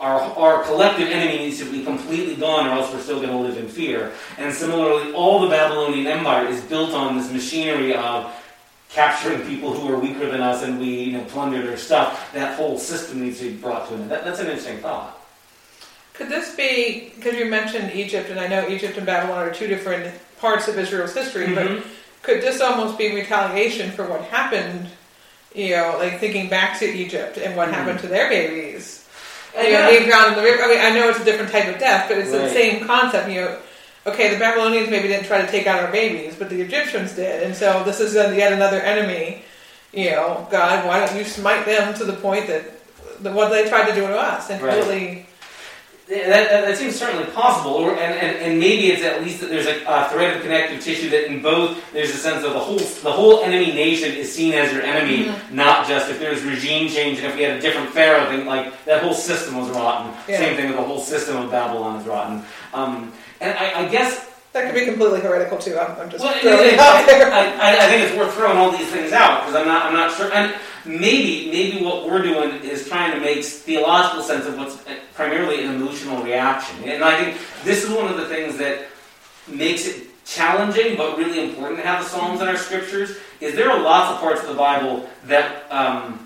our, 0.01 0.21
our 0.21 0.65
collective 0.65 1.09
enemy 1.09 1.39
needs 1.39 1.59
to 1.59 1.71
be 1.71 1.83
completely 1.83 2.37
gone 2.37 2.67
or 2.67 2.73
else 2.73 2.93
we're 2.93 3.01
still 3.01 3.21
going 3.21 3.31
to 3.31 3.39
live 3.39 3.57
in 3.57 3.69
fear. 3.69 4.13
And 4.39 4.53
similarly, 4.53 5.13
all 5.15 5.41
the 5.41 5.49
Babylonian 5.49 6.07
Empire 6.07 6.47
is 6.47 6.61
built 6.63 6.93
on 6.93 7.17
this 7.17 7.33
machinery 7.33 7.95
of 7.95 8.31
capturing 8.91 9.41
people 9.49 9.73
who 9.73 9.93
are 9.93 9.99
weaker 9.99 10.31
than 10.31 10.41
us 10.41 10.63
and 10.63 10.79
we 10.79 11.05
you 11.05 11.13
know, 11.13 11.25
plunder 11.25 11.63
their 11.63 11.77
stuff. 11.77 12.33
That 12.33 12.57
whole 12.57 12.79
system 12.79 13.23
needs 13.23 13.39
to 13.39 13.51
be 13.51 13.57
brought 13.57 13.89
to 13.89 13.95
an 13.95 14.03
end. 14.03 14.11
That, 14.11 14.25
that's 14.25 14.41
an 14.41 14.47
interesting 14.47 14.79
thought. 14.79 15.21
Could 16.13 16.29
this 16.29 16.55
be 16.55 17.13
because 17.17 17.35
you 17.35 17.47
mentioned 17.47 17.93
Egypt, 17.93 18.31
and 18.31 18.39
I 18.39 18.47
know 18.47 18.69
Egypt 18.69 18.97
and 18.97 19.05
Babylon 19.05 19.49
are 19.49 19.53
two 19.53 19.67
different 19.67 20.15
parts 20.39 20.69
of 20.69 20.79
Israel's 20.79 21.13
history, 21.13 21.47
Mhm. 21.47 21.55
but 21.57 21.85
could 22.23 22.41
this 22.41 22.61
almost 22.61 22.97
be 22.97 23.13
retaliation 23.15 23.91
for 23.91 24.07
what 24.07 24.23
happened? 24.23 24.89
You 25.55 25.71
know, 25.77 25.97
like 25.99 26.19
thinking 26.19 26.49
back 26.49 26.79
to 26.81 26.85
Egypt 26.85 27.37
and 27.39 27.57
what 27.57 27.69
Mhm. 27.69 27.73
happened 27.75 28.01
to 28.01 28.09
their 28.09 28.29
babies. 28.29 29.03
And 29.57 29.69
You 29.69 29.75
know, 29.75 29.89
being 29.89 30.09
drowned 30.09 30.33
in 30.37 30.39
the 30.43 30.51
river. 30.51 30.63
I 30.65 30.67
mean, 30.69 30.81
I 30.81 30.91
know 30.91 31.09
it's 31.11 31.21
a 31.21 31.25
different 31.25 31.53
type 31.53 31.69
of 31.69 31.79
death, 31.79 32.07
but 32.09 32.19
it's 32.19 32.33
the 32.33 32.51
same 32.53 32.85
concept. 32.87 33.29
You 33.29 33.41
know, 33.43 33.57
okay, 34.09 34.31
the 34.35 34.39
Babylonians 34.41 34.91
maybe 34.91 35.07
didn't 35.09 35.27
try 35.27 35.41
to 35.41 35.47
take 35.51 35.67
out 35.69 35.81
our 35.81 35.93
babies, 35.93 36.35
but 36.37 36.51
the 36.51 36.61
Egyptians 36.61 37.13
did, 37.13 37.45
and 37.45 37.55
so 37.55 37.85
this 37.85 38.01
is 38.01 38.15
yet 38.15 38.53
another 38.53 38.81
enemy. 38.81 39.45
You 39.93 40.11
know, 40.11 40.49
God, 40.51 40.85
why 40.87 40.99
don't 41.07 41.17
you 41.17 41.25
smite 41.25 41.65
them 41.67 41.95
to 41.95 42.05
the 42.05 42.15
point 42.15 42.49
that, 42.49 42.65
that 43.23 43.33
what 43.33 43.51
they 43.51 43.69
tried 43.69 43.87
to 43.87 43.95
do 43.95 44.09
to 44.09 44.19
us, 44.19 44.51
and 44.51 44.61
Right. 44.61 44.75
completely. 44.81 45.27
That, 46.07 46.27
that, 46.29 46.65
that 46.67 46.77
seems 46.77 46.97
certainly 46.97 47.25
possible, 47.33 47.73
or, 47.73 47.93
and, 47.93 48.13
and, 48.13 48.37
and 48.37 48.61
maybe 48.61 48.89
it's 48.89 49.03
at 49.03 49.23
least 49.25 49.41
that 49.41 49.49
there's 49.49 49.67
a, 49.67 49.83
a 49.89 50.07
thread 50.11 50.37
of 50.37 50.43
connective 50.43 50.83
tissue 50.83 51.09
that 51.09 51.33
in 51.33 51.41
both 51.41 51.81
there's 51.95 52.11
a 52.11 52.19
sense 52.19 52.45
of 52.45 52.53
the 52.53 52.59
whole 52.59 52.77
the 52.77 53.11
whole 53.11 53.43
enemy 53.43 53.73
nation 53.73 54.13
is 54.13 54.31
seen 54.31 54.53
as 54.53 54.71
your 54.71 54.83
enemy, 54.83 55.33
not 55.51 55.89
just 55.89 56.11
if 56.11 56.19
there's 56.19 56.43
regime 56.43 56.89
change 56.91 57.17
and 57.19 57.29
if 57.29 57.37
we 57.37 57.43
had 57.43 57.57
a 57.57 57.61
different 57.61 57.89
pharaoh, 57.89 58.29
thing, 58.29 58.45
like 58.45 58.85
that 58.85 59.03
whole 59.03 59.15
system 59.15 59.57
was 59.57 59.71
rotten. 59.71 60.13
Yeah. 60.29 60.39
Same 60.39 60.57
thing 60.57 60.67
with 60.69 60.77
the 60.77 60.83
whole 60.85 61.01
system 61.01 61.39
of 61.39 61.51
Babylon 61.51 61.99
is 61.99 62.07
rotten. 62.07 62.43
Um, 62.75 63.11
and 63.41 63.57
I, 63.59 63.87
I 63.87 63.89
guess 63.89 64.31
That 64.55 64.67
could 64.71 64.79
be 64.79 64.85
completely 64.87 65.21
heretical 65.21 65.59
too. 65.59 65.77
I'm, 65.77 65.99
I'm 65.99 66.11
just 66.11 66.23
well, 66.23 66.33
throwing 66.41 66.75
it 66.75 66.79
out 66.79 67.05
there. 67.07 67.27
I, 67.33 67.43
I, 67.59 67.87
I 67.87 67.89
think 67.89 68.09
it's 68.09 68.17
worth 68.17 68.35
throwing 68.35 68.57
all 68.57 68.71
these 68.71 68.89
things 68.89 69.11
out 69.11 69.41
because 69.41 69.57
I'm 69.57 69.67
not 69.67 69.87
I'm 69.87 69.95
not 69.95 70.15
sure. 70.17 70.33
And 70.33 70.55
maybe 70.85 71.51
maybe 71.51 71.85
what 71.85 72.07
we're 72.07 72.23
doing 72.23 72.63
is 72.63 72.87
trying 72.87 73.13
to 73.15 73.21
make 73.21 73.43
theological 73.45 74.23
sense 74.23 74.47
of 74.47 74.57
what's 74.57 74.77
primarily 75.15 75.65
an 75.65 75.75
emotional 75.75 76.23
reaction. 76.23 76.85
And 76.85 77.05
I 77.05 77.17
think 77.17 77.39
this 77.65 77.85
is 77.85 77.91
one 77.91 78.09
of 78.09 78.17
the 78.17 78.27
things 78.27 78.57
that 78.59 78.87
makes 79.47 79.87
it 79.87 80.09
challenging 80.25 80.97
but 80.97 81.19
really 81.19 81.43
important 81.43 81.81
to 81.81 81.87
have 81.87 82.03
the 82.03 82.09
Psalms 82.09 82.41
in 82.41 82.49
our 82.49 82.57
scriptures. 82.57 83.17
Is 83.41 83.55
there 83.55 83.71
are 83.71 83.81
lots 83.81 84.15
of 84.15 84.21
parts 84.21 84.41
of 84.43 84.49
the 84.49 84.55
Bible 84.55 85.09
that 85.27 85.71
um, 85.71 86.25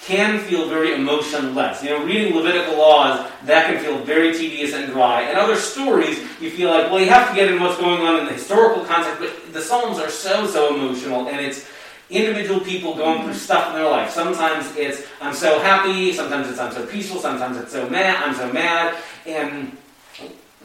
can 0.00 0.38
feel 0.38 0.68
very 0.68 0.94
emotionless. 0.94 1.82
You 1.82 1.90
know, 1.90 2.04
reading 2.04 2.34
Levitical 2.34 2.78
laws, 2.78 3.28
that 3.44 3.66
can 3.66 3.82
feel 3.82 3.98
very 4.04 4.32
tedious 4.32 4.72
and 4.72 4.92
dry. 4.92 5.22
And 5.22 5.36
other 5.36 5.56
stories, 5.56 6.18
you 6.40 6.50
feel 6.50 6.70
like, 6.70 6.90
well, 6.90 7.00
you 7.00 7.08
have 7.08 7.30
to 7.30 7.34
get 7.34 7.50
in 7.50 7.60
what's 7.60 7.78
going 7.78 8.00
on 8.02 8.20
in 8.20 8.26
the 8.26 8.32
historical 8.32 8.84
context, 8.84 9.18
but 9.18 9.52
the 9.52 9.60
Psalms 9.60 9.98
are 9.98 10.10
so, 10.10 10.46
so 10.46 10.74
emotional, 10.74 11.28
and 11.28 11.40
it's 11.40 11.68
individual 12.10 12.60
people 12.60 12.94
going 12.94 13.22
through 13.22 13.34
stuff 13.34 13.68
in 13.68 13.74
their 13.74 13.90
life. 13.90 14.10
Sometimes 14.10 14.74
it's, 14.76 15.06
I'm 15.20 15.34
so 15.34 15.58
happy, 15.60 16.12
sometimes 16.12 16.48
it's, 16.48 16.58
I'm 16.58 16.72
so 16.72 16.86
peaceful, 16.86 17.20
sometimes 17.20 17.56
it's 17.58 17.72
so 17.72 17.88
mad, 17.88 18.22
I'm 18.24 18.34
so 18.34 18.50
mad, 18.52 18.96
and 19.26 19.76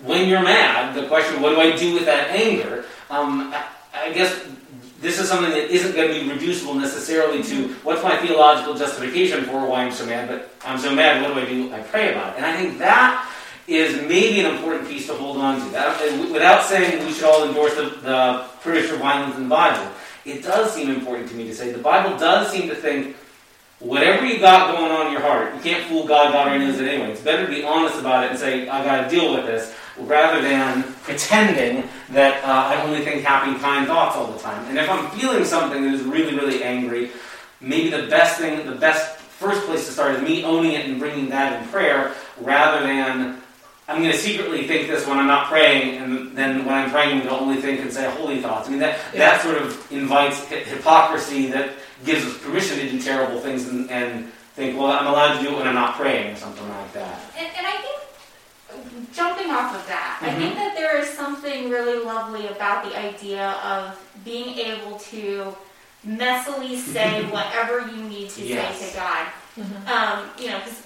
when 0.04 0.28
you're 0.28 0.44
mad, 0.44 0.96
the 0.96 1.08
question, 1.08 1.42
what 1.42 1.52
do 1.52 1.62
I 1.62 1.76
do 1.76 1.94
with 1.94 2.06
that 2.06 2.30
anger? 2.30 2.86
Um, 3.10 3.54
I, 3.54 3.66
I 3.94 4.14
guess 4.14 4.46
this 5.00 5.20
is 5.20 5.28
something 5.28 5.52
that 5.52 5.70
isn't 5.70 5.96
going 5.96 6.14
to 6.14 6.20
be 6.20 6.32
reducible 6.32 6.76
necessarily 6.76 7.44
to 7.44 7.68
what's 7.84 8.02
my 8.04 8.16
theological 8.18 8.74
justification 8.74 9.44
for 9.44 9.66
why 9.68 9.84
I'm 9.84 9.92
so 9.92 10.06
mad, 10.06 10.30
but 10.30 10.54
I'm 10.66 10.80
so 10.80 10.96
mad, 10.96 11.22
what 11.22 11.34
do 11.34 11.42
I 11.42 11.46
do? 11.46 11.74
I 11.74 11.80
pray 11.82 12.12
about 12.12 12.34
it. 12.34 12.38
And 12.38 12.46
I 12.46 12.56
think 12.56 12.80
that 12.80 13.30
is 13.68 14.02
maybe 14.08 14.40
an 14.40 14.54
important 14.54 14.88
piece 14.88 15.08
to 15.08 15.14
hold 15.14 15.38
on 15.38 15.60
to. 15.60 15.70
That, 15.72 16.32
without 16.32 16.64
saying 16.64 17.06
we 17.06 17.12
should 17.12 17.26
all 17.26 17.48
endorse 17.48 17.76
the, 17.76 17.84
the 18.02 18.46
prayers 18.62 18.90
for 18.90 18.98
violence 18.98 19.36
in 19.36 19.44
the 19.44 19.50
Bible, 19.50 19.90
it 20.26 20.44
does 20.44 20.74
seem 20.74 20.90
important 20.90 21.30
to 21.30 21.36
me 21.36 21.46
to 21.46 21.56
say 21.56 21.72
the 21.72 21.78
Bible 21.78 22.18
does 22.18 22.52
seem 22.52 22.70
to 22.70 22.76
think 22.76 23.16
whatever 23.80 24.26
you 24.26 24.40
got 24.40 24.74
going 24.74 24.92
on 24.92 25.08
in 25.08 25.12
your 25.12 25.22
heart, 25.22 25.54
you 25.54 25.62
can't 25.62 25.86
fool 25.88 26.08
God, 26.08 26.32
God 26.32 26.48
already 26.48 26.66
knows 26.66 26.80
it 26.80 26.88
anyway. 26.88 27.12
It's 27.12 27.22
better 27.22 27.46
to 27.46 27.52
be 27.52 27.64
honest 27.64 28.00
about 28.00 28.24
it 28.24 28.32
and 28.32 28.40
say, 28.40 28.70
I 28.70 28.84
got 28.84 29.10
to 29.10 29.16
deal 29.16 29.34
with 29.34 29.46
this, 29.46 29.76
rather 29.98 30.42
than 30.42 30.84
pretending 31.04 31.90
that 32.12 32.44
uh, 32.44 32.48
I 32.48 32.82
only 32.84 33.04
think 33.04 33.24
happy, 33.24 33.60
kind 33.60 33.86
thoughts 33.86 34.16
all 34.16 34.32
the 34.32 34.40
time. 34.40 34.66
And 34.70 34.78
if 34.78 34.90
I'm 34.90 35.10
feeling 35.12 35.44
something 35.44 35.84
that 35.84 35.94
is 35.94 36.04
really, 36.04 36.36
really 36.36 36.64
angry, 36.64 37.12
maybe 37.60 37.90
the 37.90 38.08
best 38.08 38.40
thing, 38.40 38.66
the 38.66 38.76
best 38.76 39.20
first 39.20 39.66
place 39.66 39.86
to 39.88 39.92
start 39.92 40.16
is 40.16 40.22
me 40.22 40.44
owning 40.46 40.72
it 40.72 40.86
and 40.86 40.98
bringing 41.00 41.30
that 41.30 41.62
in 41.62 41.68
prayer, 41.68 42.14
rather 42.40 42.86
than 42.86 43.43
I'm 43.88 44.00
going 44.02 44.12
to 44.14 44.18
secretly 44.18 44.66
think 44.68 44.88
this 44.88 45.06
when 45.06 45.20
I'm 45.20 45.28
not 45.28 45.48
praying, 45.50 45.98
and 45.98 46.36
then 46.38 46.64
when 46.66 46.74
I'm 46.74 46.90
praying, 46.90 47.12
I'm 47.12 47.18
going 47.28 47.30
to 47.36 47.40
only 47.40 47.62
think 47.62 47.82
and 47.82 47.92
say 47.92 48.10
holy 48.12 48.42
thoughts. 48.42 48.68
I 48.68 48.72
mean, 48.72 48.80
that, 48.80 48.98
Yeah. 49.14 49.20
that 49.20 49.42
sort 49.42 49.58
of 49.58 49.92
invites 49.92 50.40
hy- 50.48 50.56
hypocrisy 50.64 51.48
that 51.48 51.72
gives 52.06 52.26
us 52.26 52.38
permission 52.38 52.78
to 52.80 52.90
do 52.90 53.02
terrible 53.02 53.40
things 53.42 53.68
and, 53.68 53.90
and 53.92 54.32
think, 54.56 54.80
well, 54.80 54.92
I'm 54.92 55.08
allowed 55.08 55.38
to 55.38 55.44
do 55.44 55.50
it 55.50 55.58
when 55.58 55.68
I'm 55.68 55.76
not 55.76 55.96
praying 55.96 56.34
or 56.34 56.38
something 56.38 56.68
like 56.70 56.94
that. 56.94 57.20
And, 57.38 57.48
and 57.58 57.68
I 57.68 57.72
think, 57.82 59.14
jumping 59.14 59.52
off 59.52 59.76
of 59.76 59.86
that, 59.88 60.20
I 60.22 60.30
Mhm. 60.30 60.38
think 60.38 60.56
that 60.56 60.76
there 60.76 60.98
is 60.98 61.10
something 61.10 61.70
really 61.70 62.04
lovely 62.04 62.48
about 62.48 62.86
the 62.86 62.98
idea 62.98 63.50
of 63.64 63.98
being 64.24 64.58
able 64.60 64.98
to 65.12 65.56
messily 66.08 66.78
say 66.78 67.24
whatever 67.32 67.82
you 67.92 68.02
need 68.04 68.30
to 68.32 68.42
Yes. 68.44 68.80
say 68.80 68.90
to 68.92 68.96
God. 68.96 69.28
Mhm. 69.60 69.88
Um, 69.92 70.30
you 70.40 70.50
know, 70.52 70.60
'cause, 70.60 70.82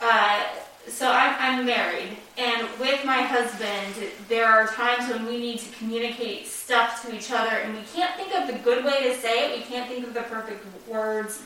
uh, 0.00 0.40
so 0.88 1.10
I'm, 1.10 1.34
I'm 1.38 1.66
married, 1.66 2.16
and 2.36 2.66
with 2.80 3.04
my 3.04 3.22
husband, 3.22 3.94
there 4.28 4.46
are 4.46 4.66
times 4.66 5.08
when 5.10 5.26
we 5.26 5.38
need 5.38 5.58
to 5.60 5.70
communicate 5.76 6.46
stuff 6.46 7.04
to 7.06 7.14
each 7.14 7.30
other, 7.30 7.50
and 7.56 7.74
we 7.74 7.82
can't 7.94 8.14
think 8.16 8.34
of 8.34 8.46
the 8.46 8.58
good 8.62 8.84
way 8.84 9.04
to 9.08 9.16
say 9.16 9.52
it. 9.52 9.58
We 9.58 9.64
can't 9.64 9.88
think 9.88 10.06
of 10.06 10.14
the 10.14 10.22
perfect 10.22 10.64
words. 10.88 11.42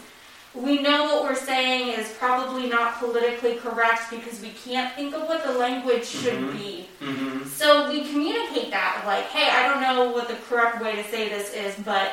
We 0.55 0.81
know 0.81 1.05
what 1.05 1.25
we're 1.25 1.35
saying 1.35 1.89
is 1.99 2.11
probably 2.19 2.67
not 2.67 2.99
politically 2.99 3.57
correct 3.57 4.09
because 4.09 4.41
we 4.41 4.51
can't 4.65 4.95
think 4.95 5.15
of 5.15 5.23
what 5.29 5.45
the 5.45 5.53
language 5.53 6.07
should 6.07 6.33
Mhm. 6.33 6.53
be. 6.53 6.89
Mm-hmm. 7.03 7.47
So 7.49 7.91
we 7.91 8.09
communicate 8.11 8.71
that, 8.71 9.03
like, 9.07 9.25
hey, 9.27 9.51
I 9.51 9.69
don't 9.69 9.83
know 9.83 10.11
what 10.13 10.29
the 10.29 10.37
correct 10.49 10.81
way 10.83 10.97
to 10.97 11.05
say 11.11 11.29
this 11.29 11.53
is, 11.53 11.75
but 11.85 12.11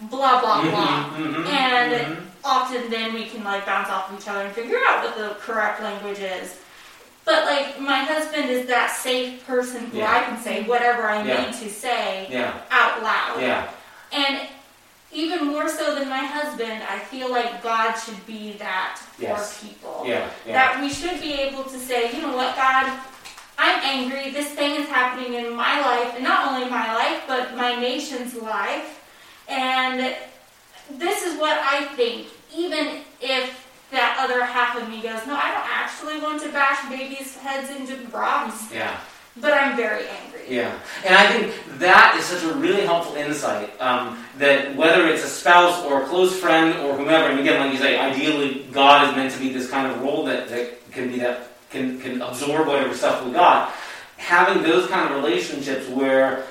blah, 0.00 0.40
blah, 0.40 0.62
blah. 0.62 1.04
Mm-hmm. 1.16 1.46
And 1.46 2.16
often 2.42 2.90
then 2.90 3.14
we 3.14 3.26
can 3.26 3.44
like 3.44 3.64
bounce 3.64 3.88
off 3.88 4.10
of 4.10 4.18
each 4.20 4.26
other 4.28 4.40
and 4.40 4.52
figure 4.52 4.78
out 4.88 5.04
what 5.04 5.16
the 5.16 5.36
correct 5.40 5.80
language 5.80 6.18
is. 6.18 6.56
But 7.24 7.44
like 7.46 7.80
my 7.80 7.98
husband 7.98 8.50
is 8.50 8.66
that 8.66 8.90
safe 8.96 9.46
person 9.46 9.86
who 9.86 9.98
Yeah. 9.98 10.12
I 10.16 10.24
can 10.24 10.38
say 10.42 10.62
whatever 10.64 11.08
I 11.08 11.22
Yeah. 11.22 11.44
need 11.46 11.54
to 11.54 11.70
say 11.70 12.26
yeah, 12.30 12.52
out 12.70 13.02
loud. 13.02 13.40
yeah, 13.40 13.68
And 14.12 14.40
even 15.10 15.46
more 15.46 15.68
so 15.68 15.94
than 15.94 16.08
my 16.08 16.18
husband, 16.18 16.82
I 16.90 16.98
feel 16.98 17.30
like 17.30 17.62
God 17.62 17.92
should 17.94 18.26
be 18.26 18.52
that 18.58 18.98
Yes. 19.18 19.56
for 19.58 19.66
people. 19.66 20.02
yeah. 20.06 20.26
That 20.46 20.80
we 20.80 20.90
should 20.92 21.20
be 21.20 21.32
able 21.34 21.64
to 21.64 21.78
say, 21.78 22.10
you 22.12 22.20
know 22.22 22.36
what, 22.36 22.56
God, 22.56 22.92
I'm 23.56 23.78
angry. 23.84 24.30
This 24.30 24.48
thing 24.48 24.72
is 24.74 24.88
happening 24.88 25.34
in 25.34 25.54
my 25.54 25.80
life, 25.80 26.14
and 26.16 26.24
not 26.24 26.48
only 26.48 26.68
my 26.68 26.92
life, 26.94 27.22
but 27.28 27.54
my 27.56 27.76
nation's 27.76 28.34
life. 28.34 29.00
And 29.48 30.14
this 30.90 31.24
is 31.24 31.38
what 31.40 31.56
I 31.58 31.84
think, 31.96 32.26
even 32.54 33.02
if 33.20 33.63
that 33.94 34.16
other 34.20 34.44
half 34.44 34.80
of 34.80 34.88
me 34.88 35.02
goes, 35.02 35.26
no, 35.26 35.34
I 35.34 35.50
don't 35.50 35.68
actually 35.70 36.20
want 36.20 36.42
to 36.42 36.50
bash 36.50 36.88
babies' 36.88 37.36
heads 37.36 37.70
into 37.70 37.96
rocks, 38.08 38.72
yeah. 38.72 39.00
but 39.40 39.52
I'm 39.52 39.76
very 39.76 40.06
angry. 40.08 40.40
Yeah, 40.48 40.78
and 41.06 41.14
I 41.14 41.26
think 41.32 41.78
that 41.78 42.16
is 42.18 42.24
such 42.26 42.42
a 42.44 42.54
really 42.56 42.84
helpful 42.84 43.16
insight. 43.16 43.80
Um, 43.80 44.22
that 44.38 44.76
whether 44.76 45.06
it's 45.08 45.24
a 45.24 45.28
spouse 45.28 45.82
or 45.84 46.02
a 46.02 46.06
close 46.06 46.38
friend 46.38 46.78
or 46.86 46.96
whomever, 46.96 47.30
and 47.30 47.40
again, 47.40 47.60
like 47.60 47.72
you 47.72 47.78
say, 47.78 47.98
ideally 47.98 48.66
God 48.72 49.08
is 49.08 49.16
meant 49.16 49.32
to 49.32 49.38
be 49.38 49.52
this 49.52 49.70
kind 49.70 49.90
of 49.90 50.02
role 50.02 50.24
that, 50.26 50.48
that 50.48 50.90
can 50.90 51.08
be 51.08 51.18
that 51.20 51.48
can 51.70 51.98
can 52.00 52.20
absorb 52.20 52.66
whatever 52.66 52.94
stuff 52.94 53.24
we 53.24 53.32
got. 53.32 53.72
Having 54.16 54.62
those 54.62 54.88
kind 54.88 55.10
of 55.10 55.16
relationships 55.16 55.88
where 55.88 56.44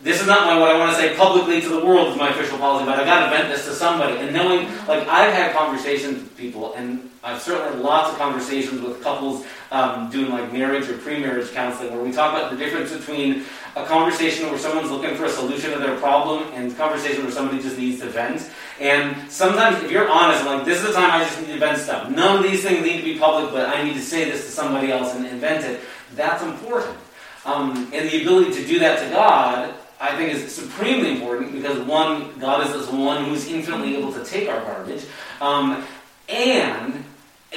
this 0.00 0.20
is 0.20 0.28
not 0.28 0.46
my, 0.46 0.58
what 0.58 0.70
I 0.70 0.78
want 0.78 0.92
to 0.92 0.96
say 0.96 1.16
publicly 1.16 1.60
to 1.60 1.68
the 1.68 1.84
world 1.84 2.08
is 2.08 2.16
my 2.16 2.30
official 2.30 2.56
policy, 2.58 2.86
but 2.86 3.00
I 3.00 3.04
got 3.04 3.24
to 3.24 3.36
vent 3.36 3.48
this 3.48 3.64
to 3.64 3.72
somebody. 3.72 4.16
And 4.18 4.32
knowing, 4.32 4.66
like, 4.86 5.06
I've 5.08 5.34
had 5.34 5.52
conversations 5.54 6.22
with 6.22 6.36
people, 6.36 6.74
and 6.74 7.10
I've 7.24 7.42
certainly 7.42 7.72
had 7.72 7.80
lots 7.80 8.12
of 8.12 8.18
conversations 8.18 8.80
with 8.80 9.02
couples 9.02 9.44
um, 9.72 10.08
doing 10.08 10.30
like 10.30 10.52
marriage 10.52 10.88
or 10.88 10.96
pre-marriage 10.98 11.50
counseling, 11.52 11.92
where 11.92 12.02
we 12.02 12.12
talk 12.12 12.32
about 12.32 12.52
the 12.52 12.56
difference 12.56 12.92
between 12.92 13.44
a 13.74 13.84
conversation 13.86 14.48
where 14.48 14.58
someone's 14.58 14.90
looking 14.90 15.16
for 15.16 15.24
a 15.24 15.30
solution 15.30 15.72
to 15.72 15.78
their 15.78 15.98
problem 15.98 16.44
and 16.54 16.70
a 16.70 16.74
conversation 16.76 17.24
where 17.24 17.32
somebody 17.32 17.60
just 17.60 17.76
needs 17.76 18.00
to 18.00 18.06
vent. 18.06 18.48
And 18.80 19.30
sometimes, 19.30 19.82
if 19.82 19.90
you're 19.90 20.08
honest, 20.08 20.44
like, 20.46 20.64
this 20.64 20.78
is 20.78 20.86
the 20.86 20.92
time 20.92 21.10
I 21.10 21.24
just 21.24 21.40
need 21.40 21.54
to 21.54 21.58
vent 21.58 21.78
stuff. 21.78 22.08
None 22.08 22.36
of 22.36 22.44
these 22.44 22.62
things 22.62 22.86
need 22.86 22.98
to 22.98 23.04
be 23.04 23.18
public, 23.18 23.52
but 23.52 23.68
I 23.68 23.82
need 23.82 23.94
to 23.94 24.00
say 24.00 24.30
this 24.30 24.46
to 24.46 24.50
somebody 24.52 24.92
else 24.92 25.14
and, 25.14 25.26
vent 25.40 25.64
it. 25.64 25.80
That's 26.14 26.42
important. 26.44 26.96
Um, 27.44 27.90
and 27.92 28.08
the 28.08 28.22
ability 28.22 28.52
to 28.54 28.66
do 28.66 28.78
that 28.78 29.00
to 29.00 29.10
God, 29.10 29.74
I 30.00 30.16
think, 30.16 30.32
is 30.32 30.54
supremely 30.54 31.12
important 31.12 31.52
because 31.52 31.78
one, 31.80 32.38
God 32.38 32.66
is 32.66 32.72
this 32.72 32.88
one 32.88 33.24
who's 33.24 33.48
infinitely 33.48 33.96
able 33.96 34.12
to 34.12 34.24
take 34.24 34.48
our 34.48 34.60
garbage, 34.60 35.04
um, 35.40 35.84
and 36.28 37.04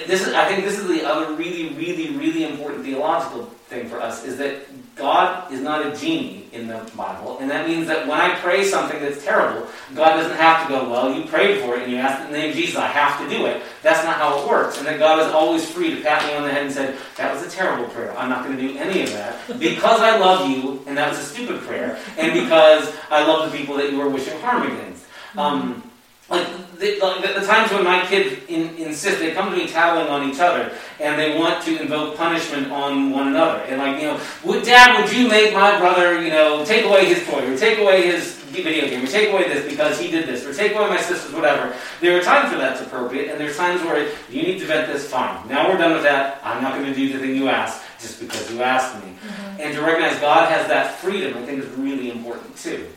this 0.08 0.26
is, 0.26 0.34
I 0.34 0.48
think, 0.48 0.64
this 0.64 0.80
is 0.80 0.88
the 0.88 1.06
other 1.06 1.34
really, 1.34 1.74
really, 1.74 2.16
really 2.18 2.46
important 2.46 2.86
theological 2.86 3.46
thing 3.68 3.88
for 3.88 4.00
us 4.02 4.24
is 4.26 4.38
that 4.38 4.64
God 4.96 5.52
is 5.52 5.60
not 5.60 5.86
a 5.86 5.96
genie 5.96 6.41
in 6.52 6.68
the 6.68 6.92
Bible, 6.98 7.40
and 7.40 7.50
that 7.50 7.68
means 7.68 7.88
that 7.88 8.08
when 8.08 8.20
I 8.20 8.36
pray 8.36 8.64
something 8.64 9.00
that's 9.00 9.24
terrible, 9.24 9.68
God 9.96 10.16
doesn't 10.16 10.36
have 10.38 10.68
to 10.68 10.74
go, 10.74 10.90
well, 10.90 11.14
you 11.14 11.26
prayed 11.26 11.62
for 11.62 11.76
it 11.76 11.84
and 11.84 11.92
you 11.92 11.98
asked 11.98 12.26
in 12.26 12.32
the 12.32 12.38
name 12.38 12.50
of 12.50 12.56
Jesus, 12.56 12.76
I 12.76 12.88
have 12.88 13.20
to 13.22 13.30
do 13.36 13.46
it. 13.46 13.62
That's 13.82 14.04
not 14.04 14.18
how 14.18 14.42
it 14.42 14.50
works. 14.50 14.78
And 14.78 14.86
that 14.88 15.00
God 15.00 15.20
is 15.20 15.28
always 15.34 15.70
free 15.70 15.96
to 15.96 16.02
pat 16.02 16.26
me 16.28 16.36
on 16.36 16.44
the 16.44 16.52
head 16.52 16.66
and 16.66 16.74
say, 16.74 16.96
that 17.18 17.34
was 17.34 17.42
a 17.46 17.50
terrible 17.50 17.88
prayer. 17.90 18.16
I'm 18.18 18.30
not 18.30 18.44
going 18.44 18.58
to 18.58 18.62
do 18.62 18.78
any 18.78 19.04
of 19.04 19.12
that 19.14 19.60
because 19.60 20.02
I 20.02 20.18
love 20.18 20.50
you, 20.50 20.84
and 20.88 20.98
that 20.98 21.10
was 21.10 21.20
a 21.20 21.24
stupid 21.24 21.62
prayer, 21.62 21.98
and 22.18 22.34
because 22.34 22.94
I 23.10 23.26
love 23.26 23.52
the 23.52 23.58
people 23.58 23.78
that 23.78 23.92
you 23.92 24.02
are 24.02 24.10
wishing 24.10 24.40
harm 24.42 24.64
against. 24.64 25.06
Um, 25.38 25.84
like 26.30 26.48
the, 26.82 27.00
like 27.00 27.22
the, 27.22 27.40
the 27.40 27.46
times 27.46 27.72
when 27.72 27.84
my 27.84 28.04
kids 28.08 28.44
in, 28.50 28.76
insist, 28.76 29.20
they 29.20 29.32
come 29.32 29.52
to 29.52 29.58
me 29.58 29.68
tattling 29.68 30.08
on 30.08 30.28
each 30.30 30.40
other, 30.40 30.74
and 31.00 31.18
they 31.18 31.38
want 31.38 31.64
to 31.64 31.80
invoke 31.80 32.18
punishment 32.18 32.72
on 32.72 33.12
one 33.12 33.28
another. 33.28 33.60
And 33.62 33.78
like, 33.78 34.02
you 34.02 34.08
know, 34.08 34.20
would, 34.44 34.64
Dad, 34.64 35.00
would 35.00 35.14
you 35.16 35.30
make 35.30 35.54
my 35.54 35.78
brother, 35.78 36.22
you 36.22 36.32
know, 36.32 36.66
take 36.66 36.84
away 36.84 37.06
his 37.06 37.26
toy, 37.28 37.48
or 37.48 37.56
take 37.56 37.78
away 37.78 38.08
his 38.08 38.36
video 38.52 38.90
game, 38.90 39.06
or 39.06 39.08
take 39.08 39.30
away 39.30 39.48
this 39.48 39.70
because 39.70 40.00
he 40.00 40.10
did 40.10 40.28
this, 40.28 40.46
or 40.46 40.54
take 40.54 40.74
away 40.76 40.90
my 40.90 41.00
sister's 41.00 41.34
whatever. 41.34 41.74
There 42.02 42.20
are 42.20 42.24
times 42.24 42.50
where 42.50 42.60
that's 42.60 42.82
appropriate, 42.82 43.30
and 43.30 43.40
there's 43.40 43.56
times 43.56 43.82
where 43.84 44.12
you 44.30 44.42
need 44.42 44.60
to 44.60 44.66
vent 44.66 44.92
this. 44.92 45.08
Fine. 45.08 45.48
Now 45.48 45.70
we're 45.70 45.78
done 45.78 45.94
with 45.94 46.04
that. 46.04 46.42
I'm 46.44 46.62
not 46.62 46.74
going 46.74 46.86
to 46.86 46.96
do 46.96 47.14
the 47.14 47.20
thing 47.20 47.36
you 47.36 47.48
asked 47.48 47.84
just 48.00 48.20
because 48.20 48.52
you 48.52 48.62
asked 48.64 48.96
me. 49.06 49.12
Mm-hmm. 49.12 49.62
And 49.62 49.76
to 49.76 49.82
recognize 49.82 50.20
God 50.20 50.52
has 50.52 50.68
that 50.68 50.96
freedom, 50.96 51.38
I 51.38 51.46
think, 51.46 51.64
is 51.64 51.70
really 51.78 52.10
important 52.10 52.58
too. 52.58 52.88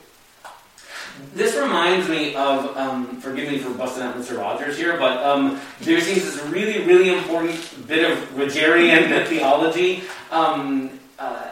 This 1.35 1.57
reminds 1.57 2.09
me 2.09 2.35
of, 2.35 2.77
um, 2.77 3.21
forgive 3.21 3.51
me 3.51 3.59
for 3.59 3.71
busting 3.71 4.03
out 4.03 4.17
Mr. 4.17 4.39
Rogers 4.39 4.77
here, 4.77 4.97
but 4.99 5.23
um, 5.25 5.61
there 5.81 6.01
seems 6.01 6.25
this 6.25 6.43
really, 6.45 6.85
really 6.85 7.17
important 7.17 7.87
bit 7.87 8.11
of 8.11 8.19
Rogerian 8.31 9.27
theology 9.29 10.03
um, 10.31 10.99
uh, 11.19 11.51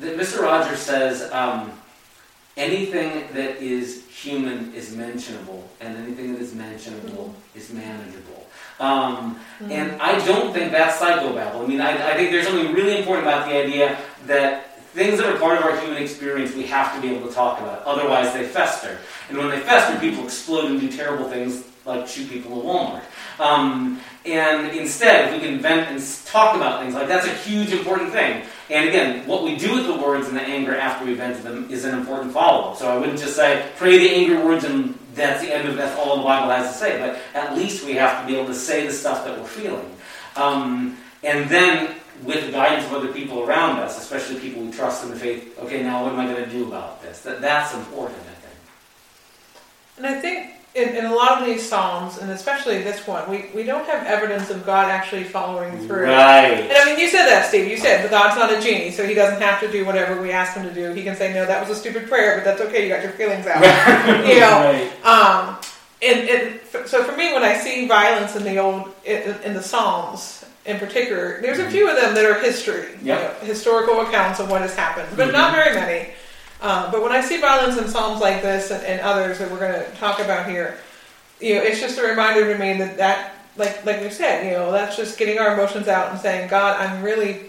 that 0.00 0.16
Mr. 0.16 0.42
Rogers 0.42 0.78
says 0.78 1.30
um, 1.32 1.72
anything 2.56 3.26
that 3.32 3.62
is 3.62 4.06
human 4.08 4.72
is 4.74 4.94
mentionable, 4.94 5.68
and 5.80 5.96
anything 5.96 6.34
that 6.34 6.42
is 6.42 6.54
mentionable 6.54 7.34
is 7.54 7.72
manageable. 7.72 8.46
Um, 8.78 9.38
and 9.68 10.00
I 10.00 10.24
don't 10.24 10.54
think 10.54 10.72
that's 10.72 10.98
psychobabble. 10.98 11.64
I 11.64 11.66
mean, 11.66 11.80
I, 11.80 12.12
I 12.12 12.14
think 12.14 12.30
there's 12.30 12.46
something 12.46 12.72
really 12.72 12.98
important 12.98 13.26
about 13.26 13.46
the 13.46 13.54
idea 13.54 13.98
that 14.26 14.69
things 14.92 15.18
that 15.18 15.26
are 15.26 15.38
part 15.38 15.58
of 15.58 15.64
our 15.64 15.78
human 15.80 16.02
experience 16.02 16.54
we 16.54 16.64
have 16.64 16.94
to 16.94 17.00
be 17.00 17.14
able 17.14 17.28
to 17.28 17.34
talk 17.34 17.60
about. 17.60 17.82
Otherwise, 17.84 18.32
they 18.32 18.44
fester. 18.44 18.98
And 19.28 19.38
when 19.38 19.48
they 19.48 19.60
fester, 19.60 19.98
people 20.00 20.24
explode 20.24 20.70
and 20.70 20.80
do 20.80 20.90
terrible 20.90 21.28
things 21.28 21.64
like 21.86 22.06
shoot 22.06 22.28
people 22.28 22.58
at 22.58 22.64
Walmart. 22.64 23.02
Um, 23.40 24.00
and 24.26 24.76
instead, 24.76 25.28
if 25.28 25.40
we 25.40 25.48
can 25.48 25.60
vent 25.60 25.88
and 25.88 26.26
talk 26.26 26.54
about 26.54 26.82
things, 26.82 26.94
like 26.94 27.08
that's 27.08 27.26
a 27.26 27.32
huge 27.32 27.72
important 27.72 28.12
thing. 28.12 28.44
And 28.68 28.88
again, 28.88 29.26
what 29.26 29.44
we 29.44 29.56
do 29.56 29.74
with 29.74 29.86
the 29.86 29.96
words 29.96 30.28
and 30.28 30.36
the 30.36 30.42
anger 30.42 30.76
after 30.76 31.06
we 31.06 31.14
vented 31.14 31.42
them 31.42 31.70
is 31.70 31.84
an 31.84 31.98
important 31.98 32.32
follow-up. 32.32 32.76
So 32.76 32.88
I 32.90 32.98
wouldn't 32.98 33.18
just 33.18 33.34
say, 33.34 33.66
pray 33.76 33.98
the 33.98 34.10
angry 34.10 34.44
words 34.44 34.64
and 34.64 34.98
that's 35.14 35.40
the 35.42 35.52
end 35.52 35.68
of 35.68 35.76
that's 35.76 35.98
all 35.98 36.16
the 36.18 36.22
Bible 36.22 36.50
has 36.50 36.72
to 36.72 36.78
say. 36.78 36.98
But 36.98 37.20
at 37.34 37.56
least 37.56 37.84
we 37.84 37.94
have 37.94 38.20
to 38.20 38.26
be 38.26 38.38
able 38.38 38.48
to 38.48 38.54
say 38.54 38.86
the 38.86 38.92
stuff 38.92 39.24
that 39.24 39.38
we're 39.38 39.46
feeling. 39.46 39.96
Um, 40.36 40.98
and 41.22 41.48
then 41.50 41.96
with 42.24 42.46
the 42.46 42.52
guidance 42.52 42.86
of 42.86 42.94
other 42.94 43.12
people 43.12 43.42
around 43.42 43.78
us, 43.78 43.98
especially 43.98 44.38
people 44.40 44.62
we 44.62 44.70
trust 44.70 45.04
in 45.04 45.10
the 45.10 45.16
faith, 45.16 45.58
okay, 45.60 45.82
now 45.82 46.02
what 46.04 46.12
am 46.12 46.20
I 46.20 46.26
going 46.26 46.44
to 46.44 46.50
do 46.50 46.66
about 46.66 47.02
this? 47.02 47.20
That, 47.20 47.40
that's 47.40 47.74
important, 47.74 48.18
I 48.18 48.22
think. 48.22 48.54
And 49.96 50.06
I 50.06 50.20
think 50.20 50.52
in, 50.74 50.96
in 50.96 51.04
a 51.06 51.14
lot 51.14 51.40
of 51.40 51.46
these 51.46 51.68
psalms, 51.68 52.18
and 52.18 52.30
especially 52.30 52.82
this 52.82 53.06
one, 53.06 53.28
we, 53.28 53.46
we 53.54 53.64
don't 53.64 53.86
have 53.86 54.06
evidence 54.06 54.50
of 54.50 54.64
God 54.64 54.88
actually 54.90 55.24
following 55.24 55.76
through. 55.86 56.04
Right. 56.04 56.60
And 56.60 56.72
I 56.72 56.84
mean, 56.84 56.98
you 56.98 57.08
said 57.08 57.26
that, 57.26 57.46
Steve. 57.48 57.68
You 57.68 57.76
said 57.76 58.04
that 58.04 58.10
God's 58.10 58.38
not 58.38 58.52
a 58.52 58.60
genie, 58.60 58.90
so 58.92 59.06
he 59.06 59.14
doesn't 59.14 59.40
have 59.42 59.60
to 59.60 59.70
do 59.70 59.84
whatever 59.84 60.20
we 60.20 60.30
ask 60.30 60.56
him 60.56 60.64
to 60.68 60.72
do. 60.74 60.92
He 60.92 61.02
can 61.02 61.16
say, 61.16 61.34
no, 61.34 61.44
that 61.46 61.60
was 61.66 61.76
a 61.76 61.80
stupid 61.80 62.08
prayer, 62.08 62.36
but 62.36 62.44
that's 62.44 62.60
okay. 62.60 62.84
You 62.84 62.94
got 62.94 63.02
your 63.02 63.12
feelings 63.12 63.46
out. 63.46 63.62
you 64.28 64.40
know, 64.40 64.50
Right. 64.50 65.04
um, 65.04 65.58
and, 66.02 66.28
and 66.28 66.60
so 66.88 67.04
for 67.04 67.16
me, 67.16 67.32
when 67.32 67.42
I 67.42 67.56
see 67.56 67.86
violence 67.88 68.36
in 68.36 68.44
the 68.44 68.58
old 68.58 68.94
in, 69.04 69.36
in 69.42 69.54
the 69.54 69.62
Psalms 69.62 70.39
in 70.66 70.78
particular, 70.78 71.40
there's 71.40 71.58
a 71.58 71.70
few 71.70 71.88
of 71.88 71.96
them 71.96 72.14
that 72.14 72.24
are 72.24 72.34
history, 72.40 72.90
you 73.00 73.06
know, 73.08 73.34
historical 73.42 74.00
accounts 74.02 74.40
of 74.40 74.50
what 74.50 74.60
has 74.60 74.74
happened, 74.76 75.08
but 75.16 75.32
not 75.32 75.54
very 75.54 75.74
many. 75.74 76.10
Um, 76.60 76.90
but 76.90 77.02
when 77.02 77.12
I 77.12 77.22
see 77.22 77.40
violence 77.40 77.78
in 77.78 77.88
Psalms 77.88 78.20
like 78.20 78.42
this 78.42 78.70
and, 78.70 78.84
and 78.84 79.00
others 79.00 79.38
that 79.38 79.50
we're 79.50 79.58
going 79.58 79.72
to 79.72 79.90
talk 79.96 80.20
about 80.20 80.46
here, 80.48 80.76
you 81.40 81.54
know, 81.54 81.62
it's 81.62 81.80
just 81.80 81.98
a 81.98 82.02
reminder 82.02 82.52
to 82.52 82.58
me 82.58 82.74
that 82.78 82.98
that, 82.98 83.32
like 83.56 83.84
like 83.86 84.02
we 84.02 84.10
said, 84.10 84.44
you 84.44 84.52
know, 84.52 84.70
that's 84.70 84.96
just 84.96 85.18
getting 85.18 85.38
our 85.38 85.54
emotions 85.54 85.88
out 85.88 86.10
and 86.10 86.20
saying, 86.20 86.50
God, 86.50 86.78
I'm 86.78 87.02
really 87.02 87.40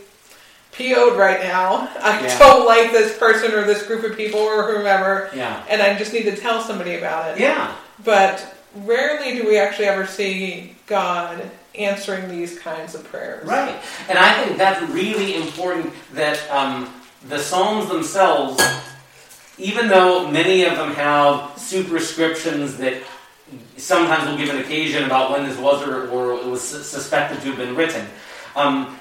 PO'd 0.72 1.18
right 1.18 1.42
now. 1.44 1.90
I 2.00 2.22
Yeah. 2.22 2.40
don't 2.40 2.66
like 2.66 2.92
this 2.94 3.18
person 3.18 3.52
or 3.54 3.64
this 3.66 3.86
group 3.86 4.06
of 4.10 4.16
people 4.16 4.40
or 4.40 4.72
whomever, 4.72 5.30
Yeah. 5.36 5.62
and 5.70 5.82
I 5.82 5.98
just 5.98 6.14
need 6.14 6.24
to 6.24 6.36
tell 6.38 6.62
somebody 6.62 6.96
about 6.96 7.32
it. 7.32 7.42
Yeah. 7.42 7.76
But 8.06 8.56
rarely 8.74 9.34
do 9.34 9.46
we 9.46 9.58
actually 9.58 9.88
ever 9.88 10.08
see 10.08 10.76
God 10.88 11.52
answering 11.76 12.30
these 12.30 12.60
kinds 12.60 12.96
of 12.96 13.04
prayers. 13.06 13.48
Right. 13.48 13.80
And 14.10 14.18
I 14.18 14.44
think 14.44 14.58
that's 14.58 14.82
really 14.92 15.36
important 15.36 15.94
that 16.14 16.40
um, 16.50 16.94
the 17.28 17.40
Psalms 17.40 17.90
themselves, 17.90 18.62
even 19.58 19.88
though 19.88 20.30
many 20.30 20.64
of 20.66 20.76
them 20.76 20.94
have 20.94 21.58
superscriptions 21.58 22.78
that 22.78 23.02
sometimes 23.78 24.30
will 24.30 24.38
give 24.38 24.50
an 24.50 24.62
occasion 24.62 25.04
about 25.04 25.32
when 25.32 25.48
this 25.48 25.58
was 25.58 25.86
or, 25.88 26.10
or 26.10 26.34
it 26.34 26.46
was 26.46 26.62
suspected 26.62 27.42
to 27.42 27.48
have 27.50 27.58
been 27.58 27.76
written. 27.76 28.06
Um, 28.56 28.98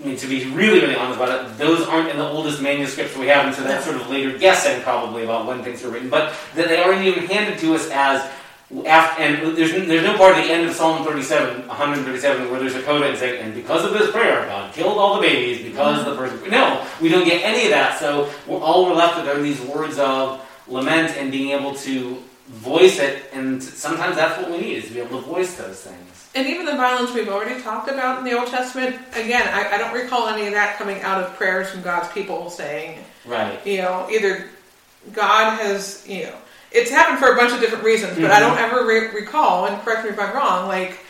I 0.00 0.06
mean, 0.06 0.16
to 0.16 0.28
be 0.28 0.44
really, 0.50 0.80
really 0.80 0.94
honest 0.94 1.18
about 1.18 1.44
it, 1.44 1.58
those 1.58 1.86
aren't 1.86 2.08
in 2.08 2.18
the 2.18 2.28
oldest 2.28 2.62
manuscripts 2.62 3.16
we 3.16 3.26
have, 3.26 3.46
and 3.46 3.54
so 3.54 3.64
that's 3.64 3.84
sort 3.84 3.96
of 3.96 4.08
later 4.08 4.38
guessing 4.38 4.80
probably 4.82 5.24
about 5.24 5.46
when 5.46 5.64
things 5.64 5.82
were 5.82 5.90
written. 5.90 6.08
But 6.08 6.34
that 6.54 6.68
they 6.68 6.80
aren't 6.80 7.04
even 7.04 7.26
handed 7.26 7.58
to 7.60 7.74
us 7.74 7.90
as 7.90 8.30
after, 8.86 9.22
and 9.22 9.56
there's, 9.56 9.72
there's 9.72 10.04
no 10.04 10.16
part 10.16 10.36
at 10.36 10.44
the 10.44 10.52
end 10.52 10.68
of 10.68 10.74
Psalm 10.74 11.04
37, 11.04 11.66
137, 11.68 12.50
where 12.50 12.60
there's 12.60 12.74
a 12.74 12.82
coda 12.82 13.08
and 13.08 13.16
saying, 13.16 13.40
and 13.42 13.54
because 13.54 13.84
of 13.84 13.92
this 13.92 14.10
prayer, 14.10 14.44
God 14.46 14.74
killed 14.74 14.98
all 14.98 15.16
the 15.16 15.22
babies 15.22 15.62
because 15.64 16.04
the 16.04 16.14
person. 16.14 16.50
No, 16.50 16.86
we 17.00 17.08
don't 17.08 17.24
get 17.24 17.42
any 17.44 17.64
of 17.64 17.70
that. 17.70 17.98
So 17.98 18.30
we're, 18.46 18.60
all 18.60 18.84
we're 18.86 18.94
left 18.94 19.16
with 19.16 19.28
are 19.28 19.40
these 19.40 19.60
words 19.62 19.98
of 19.98 20.44
lament 20.66 21.16
and 21.16 21.32
being 21.32 21.50
able 21.58 21.74
to 21.76 22.22
voice 22.48 22.98
it, 22.98 23.24
and 23.32 23.62
sometimes 23.62 24.16
that's 24.16 24.40
what 24.42 24.50
we 24.50 24.58
need 24.58 24.76
is 24.76 24.84
to 24.88 24.94
be 24.94 25.00
able 25.00 25.20
to 25.20 25.26
voice 25.26 25.56
those 25.56 25.80
things. 25.80 26.28
And 26.34 26.46
even 26.46 26.66
the 26.66 26.76
violence 26.76 27.14
we've 27.14 27.28
already 27.28 27.60
talked 27.62 27.88
about 27.88 28.18
in 28.18 28.24
the 28.24 28.38
Old 28.38 28.48
Testament, 28.48 28.96
again, 29.14 29.48
I, 29.48 29.74
I 29.74 29.78
don't 29.78 29.94
recall 29.94 30.28
any 30.28 30.46
of 30.46 30.52
that 30.52 30.76
coming 30.76 31.00
out 31.00 31.22
of 31.22 31.34
prayers 31.36 31.70
from 31.70 31.82
God's 31.82 32.12
people 32.12 32.50
saying, 32.50 32.98
Right. 33.24 33.64
you 33.66 33.78
know, 33.78 34.06
either 34.10 34.48
God 35.12 35.58
has, 35.58 36.06
you 36.06 36.24
know, 36.24 36.34
it's 36.72 36.90
happened 36.90 37.18
for 37.18 37.32
a 37.32 37.36
bunch 37.36 37.52
of 37.52 37.60
different 37.60 37.84
reasons, 37.84 38.18
but 38.18 38.30
I 38.30 38.40
don't 38.40 38.58
ever 38.58 38.86
re- 38.86 39.08
recall, 39.08 39.66
and 39.66 39.80
correct 39.82 40.04
me 40.04 40.10
if 40.10 40.18
I'm 40.18 40.34
wrong, 40.34 40.68
like 40.68 41.00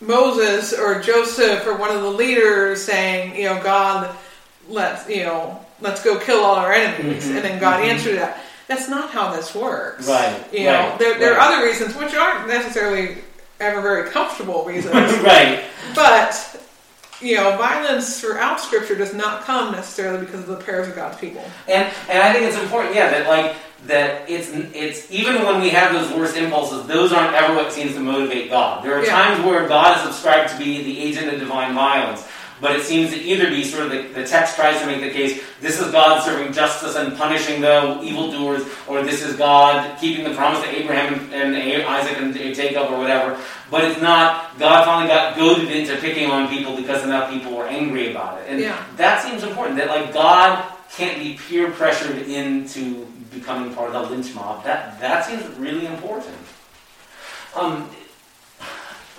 Moses 0.00 0.72
or 0.72 1.00
Joseph 1.00 1.66
or 1.66 1.76
one 1.76 1.90
of 1.94 2.02
the 2.02 2.10
leaders 2.10 2.82
saying, 2.82 3.34
you 3.36 3.44
know, 3.44 3.62
God, 3.62 4.14
let's, 4.68 5.08
you 5.08 5.24
know, 5.24 5.64
let's 5.80 6.02
go 6.04 6.18
kill 6.18 6.40
all 6.44 6.56
our 6.56 6.72
enemies, 6.72 7.26
Mhm, 7.26 7.36
and 7.36 7.44
then 7.44 7.58
God 7.60 7.82
mhm. 7.82 7.88
answered 7.88 8.16
that. 8.16 8.40
That's 8.68 8.88
not 8.88 9.10
how 9.10 9.32
this 9.34 9.54
works. 9.54 10.08
Right, 10.08 10.34
You 10.52 10.64
know, 10.64 10.72
right, 10.90 10.98
there, 10.98 11.18
there 11.18 11.32
right. 11.34 11.38
are 11.48 11.54
other 11.54 11.64
reasons 11.66 11.94
which 11.94 12.14
aren't 12.14 12.48
necessarily 12.48 13.18
ever 13.60 13.80
very 13.80 14.10
comfortable 14.10 14.64
reasons. 14.64 14.94
right. 15.22 15.62
But 15.94 16.60
you 17.22 17.36
know, 17.36 17.56
violence 17.56 18.20
throughout 18.20 18.60
Scripture 18.60 18.94
does 18.94 19.14
not 19.14 19.44
come 19.44 19.72
necessarily 19.72 20.18
because 20.26 20.40
of 20.40 20.48
the 20.48 20.56
prayers 20.56 20.86
of 20.88 20.94
God's 20.94 21.16
people. 21.16 21.42
And 21.66 21.88
and 22.10 22.22
I 22.22 22.32
think 22.32 22.44
it's 22.44 22.58
important, 22.58 22.94
yeah, 22.94 23.08
that 23.08 23.26
like 23.28 23.56
that 23.86 24.28
it's 24.28 24.50
it's 24.74 25.10
even 25.12 25.44
when 25.44 25.60
we 25.60 25.68
have 25.70 25.92
those 25.92 26.10
worst 26.12 26.36
impulses, 26.36 26.86
those 26.86 27.12
aren't 27.12 27.34
ever 27.34 27.54
what 27.54 27.72
seems 27.72 27.92
to 27.94 28.00
motivate 28.00 28.50
God. 28.50 28.82
There 28.84 28.98
are 28.98 29.04
Yeah. 29.04 29.10
times 29.12 29.44
where 29.44 29.68
God 29.68 29.96
is 29.96 30.02
subscribed 30.02 30.50
to 30.52 30.58
be 30.58 30.82
the 30.82 31.00
agent 31.00 31.32
of 31.32 31.38
divine 31.38 31.74
violence. 31.74 32.24
But 32.58 32.74
it 32.74 32.84
seems 32.84 33.10
to 33.10 33.20
either 33.20 33.50
be 33.50 33.62
sort 33.64 33.84
of 33.84 33.90
the, 33.92 34.20
the 34.22 34.26
text 34.26 34.56
tries 34.56 34.80
to 34.80 34.86
make 34.86 35.02
the 35.02 35.10
case, 35.10 35.42
this 35.60 35.78
is 35.78 35.92
God 35.92 36.22
serving 36.24 36.54
justice 36.54 36.96
and 36.96 37.14
punishing 37.14 37.60
the 37.60 38.00
evildoers, 38.00 38.62
or 38.88 39.02
this 39.02 39.22
is 39.22 39.36
God 39.36 39.98
keeping 40.00 40.24
the 40.24 40.30
promise 40.34 40.62
to 40.62 40.68
Abraham 40.74 41.30
and, 41.34 41.54
and 41.54 41.82
Isaac 41.82 42.16
and 42.16 42.34
Jacob 42.34 42.90
or 42.90 42.96
whatever. 42.98 43.38
But 43.70 43.84
it's 43.84 44.00
not, 44.00 44.58
God 44.58 44.86
finally 44.86 45.06
got 45.06 45.36
goaded 45.36 45.70
into 45.70 45.96
picking 45.96 46.30
on 46.30 46.48
people 46.48 46.74
because 46.76 47.04
enough 47.04 47.28
people 47.30 47.52
were 47.54 47.66
angry 47.68 48.10
about 48.10 48.40
it. 48.40 48.46
And 48.48 48.58
Yeah. 48.58 48.82
that 48.96 49.22
seems 49.22 49.42
important, 49.42 49.76
that 49.76 49.88
like 49.88 50.14
God 50.14 50.64
can't 50.96 51.18
be 51.18 51.38
peer 51.46 51.70
pressured 51.70 52.22
into 52.26 53.06
becoming 53.38 53.74
part 53.74 53.94
of 53.94 54.08
the 54.08 54.14
lynch 54.14 54.34
mob. 54.34 54.64
That, 54.64 55.00
that 55.00 55.24
seems 55.24 55.44
really 55.56 55.86
important. 55.86 56.36
Um, 57.54 57.88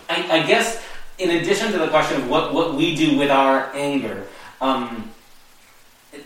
I, 0.10 0.40
I 0.40 0.48
guess 0.48 0.84
in 1.18 1.32
addition 1.32 1.72
to 1.72 1.80
the 1.80 1.88
question 1.88 2.22
of 2.22 2.30
what, 2.30 2.54
what 2.54 2.76
we 2.76 2.96
do 2.96 3.18
with 3.18 3.32
our 3.32 3.72
anger, 3.74 4.28
um, 4.62 5.12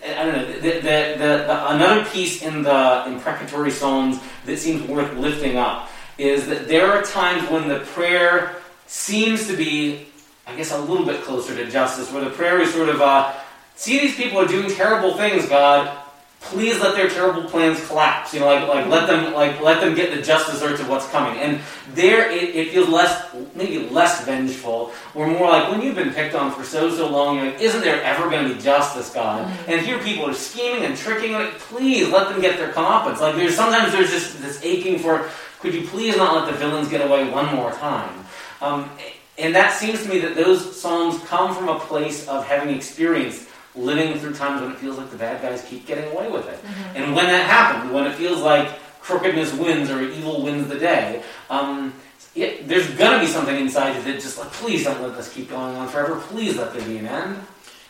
I 0.05 0.25
don't 0.25 0.35
know. 0.35 0.45
The, 0.45 0.59
the, 0.59 0.79
the, 0.81 1.43
the, 1.47 1.71
another 1.71 2.05
piece 2.05 2.43
in 2.43 2.63
the 2.63 3.03
imprecatory 3.07 3.71
psalms 3.71 4.19
that 4.45 4.57
seems 4.57 4.87
worth 4.87 5.13
lifting 5.17 5.57
up 5.57 5.89
is 6.17 6.47
that 6.47 6.67
there 6.67 6.91
are 6.91 7.01
times 7.03 7.49
when 7.49 7.67
the 7.67 7.79
prayer 7.79 8.55
seems 8.87 9.47
to 9.47 9.57
be, 9.57 10.07
I 10.47 10.55
guess, 10.55 10.71
a 10.71 10.79
little 10.79 11.05
bit 11.05 11.23
closer 11.23 11.55
to 11.55 11.69
justice, 11.69 12.11
where 12.11 12.23
the 12.23 12.29
prayer 12.29 12.61
is 12.61 12.73
sort 12.73 12.89
of, 12.89 13.01
uh, 13.01 13.33
see 13.75 13.99
these 13.99 14.15
people 14.15 14.39
are 14.39 14.47
doing 14.47 14.69
terrible 14.71 15.15
things, 15.15 15.47
God. 15.47 15.97
Please 16.41 16.79
let 16.81 16.95
their 16.95 17.07
terrible 17.07 17.43
plans 17.43 17.85
collapse. 17.87 18.33
You 18.33 18.41
know, 18.41 18.47
like, 18.47 18.67
like 18.67 18.87
let 18.87 19.07
them 19.07 19.33
like 19.33 19.61
let 19.61 19.79
them 19.79 19.95
get 19.95 20.13
the 20.13 20.21
just 20.21 20.51
desserts 20.51 20.81
of 20.81 20.89
what's 20.89 21.07
coming. 21.09 21.39
And 21.39 21.61
there, 21.93 22.29
it, 22.29 22.55
it 22.55 22.71
feels 22.71 22.89
less, 22.89 23.33
maybe 23.55 23.87
less 23.89 24.25
vengeful, 24.25 24.91
or 25.13 25.27
more 25.27 25.47
like 25.47 25.71
when 25.71 25.81
you've 25.81 25.95
been 25.95 26.13
picked 26.13 26.35
on 26.35 26.51
for 26.51 26.63
so 26.63 26.89
so 26.89 27.09
long. 27.09 27.37
You're 27.37 27.45
like, 27.51 27.61
isn't 27.61 27.81
there 27.81 28.01
ever 28.03 28.29
going 28.29 28.49
to 28.49 28.55
be 28.55 28.59
justice, 28.59 29.13
God? 29.13 29.49
And 29.67 29.85
here 29.85 29.99
people 29.99 30.27
are 30.27 30.33
scheming 30.33 30.83
and 30.83 30.97
tricking. 30.97 31.33
Like, 31.33 31.53
please 31.59 32.09
let 32.09 32.29
them 32.29 32.41
get 32.41 32.57
their 32.57 32.73
comeuppance. 32.73 33.21
Like 33.21 33.35
there's 33.35 33.55
sometimes 33.55 33.93
there's 33.93 34.09
just 34.09 34.41
this 34.41 34.61
aching 34.63 34.99
for, 34.99 35.29
could 35.59 35.73
you 35.73 35.87
please 35.87 36.17
not 36.17 36.35
let 36.35 36.51
the 36.51 36.57
villains 36.57 36.89
get 36.89 37.05
away 37.05 37.29
one 37.29 37.55
more 37.55 37.71
time? 37.73 38.25
Um, 38.61 38.89
and 39.37 39.55
that 39.55 39.73
seems 39.73 40.03
to 40.03 40.09
me 40.09 40.19
that 40.19 40.35
those 40.35 40.79
psalms 40.79 41.19
come 41.25 41.55
from 41.55 41.69
a 41.69 41.79
place 41.79 42.27
of 42.27 42.45
having 42.45 42.75
experienced 42.75 43.47
living 43.75 44.19
through 44.19 44.33
times 44.33 44.61
when 44.61 44.71
it 44.71 44.77
feels 44.77 44.97
like 44.97 45.09
the 45.11 45.17
bad 45.17 45.41
guys 45.41 45.65
keep 45.69 45.85
getting 45.85 46.11
away 46.11 46.29
with 46.29 46.47
it. 46.47 46.59
And 46.95 47.15
when 47.15 47.25
that 47.27 47.45
happens, 47.45 47.91
when 47.91 48.05
it 48.05 48.15
feels 48.15 48.41
like 48.41 48.67
crookedness 49.01 49.53
wins 49.53 49.89
or 49.89 50.01
evil 50.01 50.43
wins 50.43 50.67
the 50.67 50.77
day, 50.77 51.23
um, 51.49 51.93
it, 52.35 52.67
there's 52.67 52.87
going 52.91 53.19
to 53.19 53.25
be 53.25 53.31
something 53.31 53.55
inside 53.55 53.95
you 53.95 54.03
that 54.03 54.21
just 54.21 54.37
like, 54.37 54.51
please 54.51 54.83
don't 54.83 55.01
let 55.01 55.15
this 55.17 55.31
keep 55.33 55.49
going 55.49 55.75
on 55.75 55.87
forever. 55.89 56.19
Please 56.19 56.57
let 56.57 56.73
there 56.73 56.85
be 56.85 56.97
an 56.97 57.07
end. 57.07 57.37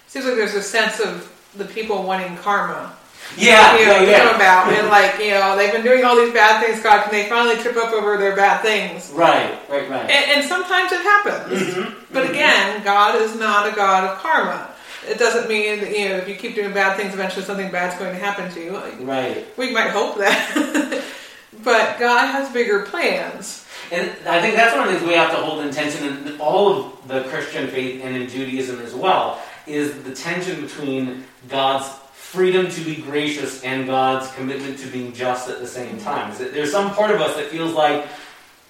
Seems 0.08 0.26
like 0.26 0.36
there's 0.36 0.56
a 0.56 0.62
sense 0.63 1.00
of 1.00 1.32
the 1.56 1.65
people 1.65 2.04
wanting 2.04 2.36
karma. 2.38 2.96
Yeah, 3.38 3.78
You 3.80 3.86
know, 3.86 4.02
yeah, 4.02 4.10
yeah. 4.10 4.36
about 4.36 4.74
and 4.74 4.88
like 4.89 5.20
you 5.20 5.30
know 5.32 5.56
they've 5.56 5.72
been 5.72 5.84
doing 5.84 6.04
all 6.04 6.15
these 6.17 6.34
bad 6.34 6.65
things. 6.65 6.82
God, 6.84 7.04
can 7.04 7.12
they 7.12 7.30
finally 7.30 7.56
trip 7.62 7.78
up 7.78 7.94
over 7.94 8.17
their 8.17 8.36
bad 8.36 8.62
things? 8.62 9.12
Right, 9.13 9.58
right, 9.70 9.89
right. 9.89 10.10
And, 10.10 10.32
and 10.32 10.46
sometimes 10.46 10.91
it 10.91 11.02
happens. 11.02 11.62
Mm-hmm. 11.62 12.13
But 12.13 12.30
again, 12.30 12.84
God 12.84 13.22
is 13.22 13.38
not 13.39 13.72
a 13.72 13.76
God 13.76 14.04
of 14.10 14.17
karma. 14.17 14.70
It 15.08 15.18
doesn't 15.18 15.50
mean 15.50 15.80
that 15.80 15.98
you 15.98 16.10
know 16.10 16.18
if 16.18 16.28
you 16.28 16.36
keep 16.36 16.56
doing 16.56 16.74
bad 16.74 16.98
things, 16.98 17.14
eventually 17.14 17.44
something 17.44 17.72
bad's 17.72 17.98
going 17.98 18.14
to 18.14 18.20
happen 18.20 18.52
to 18.52 18.60
you. 18.60 18.78
Right. 19.06 19.46
we 19.58 19.74
might 19.74 19.90
hope 19.90 20.18
that, 20.18 21.04
but 21.64 22.00
God 22.00 22.28
has 22.28 22.52
bigger 22.52 22.86
plans. 22.86 23.66
And 23.92 24.10
I 24.26 24.40
think 24.40 24.56
that's 24.56 24.74
one 24.74 24.88
of 24.88 24.94
the 24.94 25.00
things 25.00 25.10
we 25.10 25.16
have 25.16 25.32
to 25.32 25.38
hold 25.38 25.66
in 25.66 25.74
tension 25.74 26.28
in 26.28 26.40
all 26.40 26.72
of 26.72 27.08
the 27.08 27.24
Christian 27.24 27.68
faith 27.68 28.02
and 28.04 28.16
in 28.16 28.30
Judaism 28.30 28.80
as 28.80 28.94
well, 28.94 29.42
is 29.68 30.02
the 30.04 30.16
tension 30.16 30.62
between 30.62 31.26
God's 31.50 31.88
freedom 32.14 32.70
to 32.70 32.82
be 32.82 32.96
gracious 32.96 33.62
and 33.64 33.86
God's 33.86 34.32
commitment 34.36 34.80
to 34.80 34.88
being 34.88 35.12
just 35.12 35.50
at 35.50 35.60
the 35.60 35.68
same 35.68 35.98
time. 36.00 36.32
Is 36.32 36.38
that 36.38 36.54
there's 36.54 36.72
some 36.72 36.92
part 36.94 37.12
of 37.12 37.20
us 37.20 37.36
that 37.36 37.48
feels 37.48 37.74
like 37.74 38.08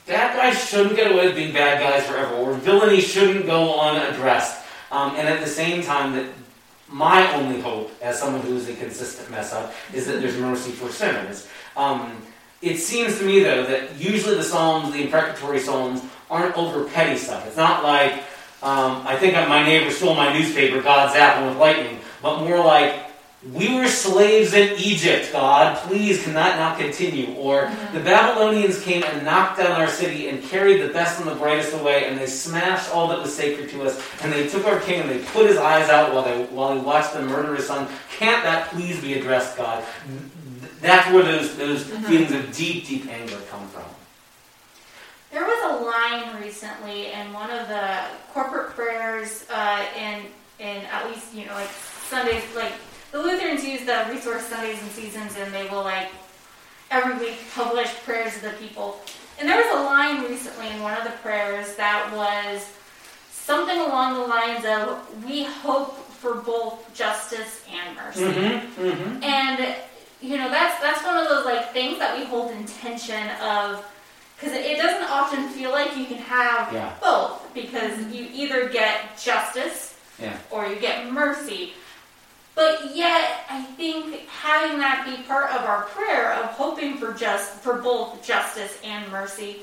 bad 0.08 0.36
guys 0.36 0.68
shouldn't 0.68 0.96
get 0.96 1.12
away 1.12 1.28
with 1.28 1.36
being 1.36 1.54
bad 1.54 1.80
guys 1.80 2.08
forever, 2.08 2.34
or 2.36 2.54
villainy 2.54 3.02
shouldn't 3.02 3.46
go 3.46 3.80
unaddressed. 3.80 4.61
Um, 4.92 5.16
and 5.16 5.28
at 5.28 5.40
the 5.40 5.48
same 5.48 5.82
time, 5.82 6.14
that 6.14 6.28
my 6.90 7.34
only 7.34 7.62
hope, 7.62 7.92
as 8.02 8.20
someone 8.20 8.42
who 8.42 8.56
is 8.58 8.68
a 8.68 8.74
consistent 8.74 9.32
mess 9.32 9.54
up, 9.54 9.74
is 9.94 10.06
that 10.08 10.22
there's 10.22 10.38
mercy 10.38 10.72
for 10.72 10.90
sinners. 10.90 11.48
Um, 11.78 12.22
it 12.62 12.78
seems 12.78 13.18
to 13.20 13.26
me, 13.26 13.42
though, 13.42 13.64
that 13.64 13.98
usually 13.98 14.36
the 14.36 14.44
Psalms, 14.44 14.94
the 14.94 15.04
imprecatory 15.04 15.60
Psalms, 15.60 16.04
aren't 16.30 16.56
over 16.58 16.84
petty 16.84 17.18
stuff. 17.18 17.48
It's 17.48 17.58
not 17.58 17.84
like, 17.84 18.14
um, 18.62 19.02
I 19.08 19.18
think 19.18 19.34
my 19.48 19.64
neighbor 19.64 19.90
stole 19.90 20.16
my 20.16 20.38
newspaper, 20.38 20.82
God 20.82 21.16
zapped 21.16 21.40
him 21.40 21.48
with 21.48 21.58
lightning, 21.58 22.00
but 22.22 22.42
more 22.42 22.60
like, 22.60 23.11
we 23.50 23.74
were 23.74 23.88
slaves 23.88 24.54
in 24.54 24.78
Egypt, 24.78 25.32
God. 25.32 25.76
Please, 25.88 26.24
can 26.24 26.36
that 26.36 26.60
not 26.60 26.78
continue? 26.78 27.34
Or 27.34 27.72
the 27.92 28.00
Babylonians 28.00 28.80
came 28.84 29.04
and 29.04 29.26
knocked 29.26 29.58
down 29.58 29.72
our 29.72 29.88
city 29.88 30.30
and 30.30 30.44
carried 30.44 30.80
the 30.80 30.94
best 30.94 31.20
and 31.20 31.28
the 31.28 31.34
brightest 31.34 31.74
away, 31.74 32.06
and 32.06 32.20
they 32.20 32.28
smashed 32.28 32.92
all 32.92 33.08
that 33.08 33.20
was 33.20 33.36
sacred 33.36 33.70
to 33.72 33.82
us, 33.82 34.00
and 34.22 34.32
they 34.32 34.48
took 34.48 34.68
our 34.68 34.80
king 34.82 35.02
and 35.02 35.10
they 35.10 35.18
put 35.26 35.48
his 35.48 35.58
eyes 35.58 35.90
out 35.90 36.14
while 36.14 36.24
they 36.24 36.44
while 36.46 36.76
he 36.76 36.82
watched 36.82 37.14
them 37.14 37.28
murder 37.28 37.56
his 37.56 37.66
son. 37.66 37.88
Can't 38.16 38.44
that 38.44 38.70
please 38.70 39.02
be 39.02 39.16
addressed, 39.16 39.58
God? 39.58 39.84
That's 40.80 41.12
where 41.12 41.24
those 41.24 41.58
those 41.58 41.84
feelings 41.84 42.32
of 42.32 42.56
deep, 42.56 42.86
deep 42.86 43.08
anger 43.08 43.38
come 43.50 43.68
from. 43.70 43.86
There 45.32 45.44
was 45.44 45.82
a 45.82 45.84
line 45.84 46.44
recently 46.44 47.12
in 47.12 47.34
one 47.34 47.50
of 47.50 47.68
the 47.68 48.02
corporate 48.34 48.76
prayers 48.76 49.48
uh, 49.50 49.84
in 49.98 50.26
in 50.60 50.84
at 50.92 51.10
least 51.10 51.34
you 51.34 51.48
know 51.48 51.54
like 51.54 51.70
Sundays 52.08 52.44
like 52.56 52.74
the 53.12 53.20
Lutherans 53.22 53.64
use 53.66 53.82
the 53.86 54.06
resource 54.10 54.44
Sundays 54.44 54.82
and 54.82 54.92
seasons 54.92 55.36
and 55.38 55.54
they 55.54 55.68
will 55.70 55.84
like 55.84 56.10
every 56.90 57.18
week 57.20 57.38
publish 57.54 57.88
prayers 58.06 58.36
of 58.38 58.42
the 58.44 58.50
people. 58.52 59.00
And 59.40 59.48
there 59.50 59.58
was 59.58 59.80
a 59.80 59.84
line 59.84 60.24
recently 60.24 60.70
in 60.70 60.82
one 60.82 60.94
of 60.98 61.04
the 61.04 61.12
prayers 61.22 61.76
that 61.76 62.12
was 62.16 62.68
something 63.32 63.80
along 63.80 64.14
the 64.16 64.28
lines 64.28 64.66
of 64.66 65.26
we 65.26 65.44
hope 65.44 65.98
for 65.98 66.36
both 66.36 66.94
justice 66.94 67.64
and 67.72 67.96
mercy. 67.96 68.22
Mm-hmm. 68.22 68.82
Mm-hmm. 68.84 69.24
And 69.24 69.76
you 70.22 70.38
know 70.38 70.50
that's 70.50 70.80
that's 70.82 71.04
one 71.04 71.18
of 71.18 71.28
those 71.28 71.46
like 71.46 71.74
things 71.74 71.98
that 71.98 72.18
we 72.18 72.24
hold 72.26 72.52
in 72.52 72.66
tension 72.66 73.30
of 73.42 73.84
because 74.40 74.56
it 74.56 74.78
doesn't 74.78 75.10
often 75.10 75.50
feel 75.50 75.72
like 75.72 75.96
you 75.98 76.06
can 76.06 76.18
have 76.18 76.72
Yeah. 76.74 76.94
both 77.02 77.52
because 77.54 78.00
you 78.14 78.28
either 78.34 78.70
get 78.70 79.18
justice 79.20 79.96
Yeah. 80.20 80.38
or 80.52 80.68
you 80.68 80.76
get 80.78 81.12
mercy. 81.12 81.74
But 82.56 82.94
yet, 82.96 83.46
I 83.50 83.62
think 83.78 84.28
having 84.28 84.78
that 84.80 85.06
be 85.06 85.24
part 85.24 85.52
of 85.52 85.62
our 85.62 85.84
prayer 85.84 86.34
of 86.34 86.46
hoping 86.52 86.98
for 86.98 87.14
just 87.14 87.54
for 87.62 87.76
both 87.76 88.26
justice 88.26 88.78
and 88.84 89.10
mercy 89.12 89.62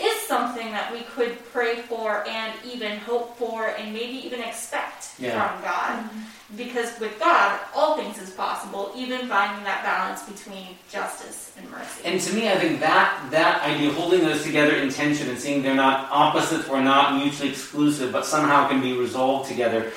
is 0.00 0.18
something 0.22 0.70
that 0.72 0.90
we 0.92 1.00
could 1.14 1.38
pray 1.52 1.76
for 1.82 2.26
and 2.26 2.52
even 2.64 2.96
hope 3.00 3.36
for 3.36 3.68
and 3.78 3.92
maybe 3.92 4.14
even 4.26 4.40
expect 4.40 5.10
Yeah. 5.18 5.32
from 5.52 5.62
God. 5.62 6.04
Mm-hmm. 6.04 6.20
Because 6.56 6.98
with 6.98 7.18
God, 7.20 7.60
all 7.74 7.96
things 7.96 8.18
is 8.18 8.30
possible, 8.30 8.92
even 8.96 9.26
finding 9.28 9.64
that 9.64 9.82
balance 9.84 10.22
between 10.22 10.76
justice 10.90 11.52
and 11.58 11.70
mercy. 11.70 12.02
And 12.04 12.20
to 12.20 12.32
me, 12.34 12.50
I 12.50 12.58
think 12.58 12.80
that 12.80 13.26
that 13.30 13.62
idea, 13.62 13.92
holding 13.92 14.20
those 14.20 14.42
together 14.42 14.74
in 14.76 14.90
tension 14.90 15.28
and 15.28 15.38
seeing 15.38 15.62
they're 15.62 15.74
not 15.74 16.08
opposites 16.10 16.68
or 16.68 16.80
not 16.80 17.16
mutually 17.16 17.50
exclusive, 17.50 18.12
but 18.12 18.24
somehow 18.26 18.68
can 18.68 18.80
be 18.82 18.96
resolved 18.96 19.48
together, 19.48 19.92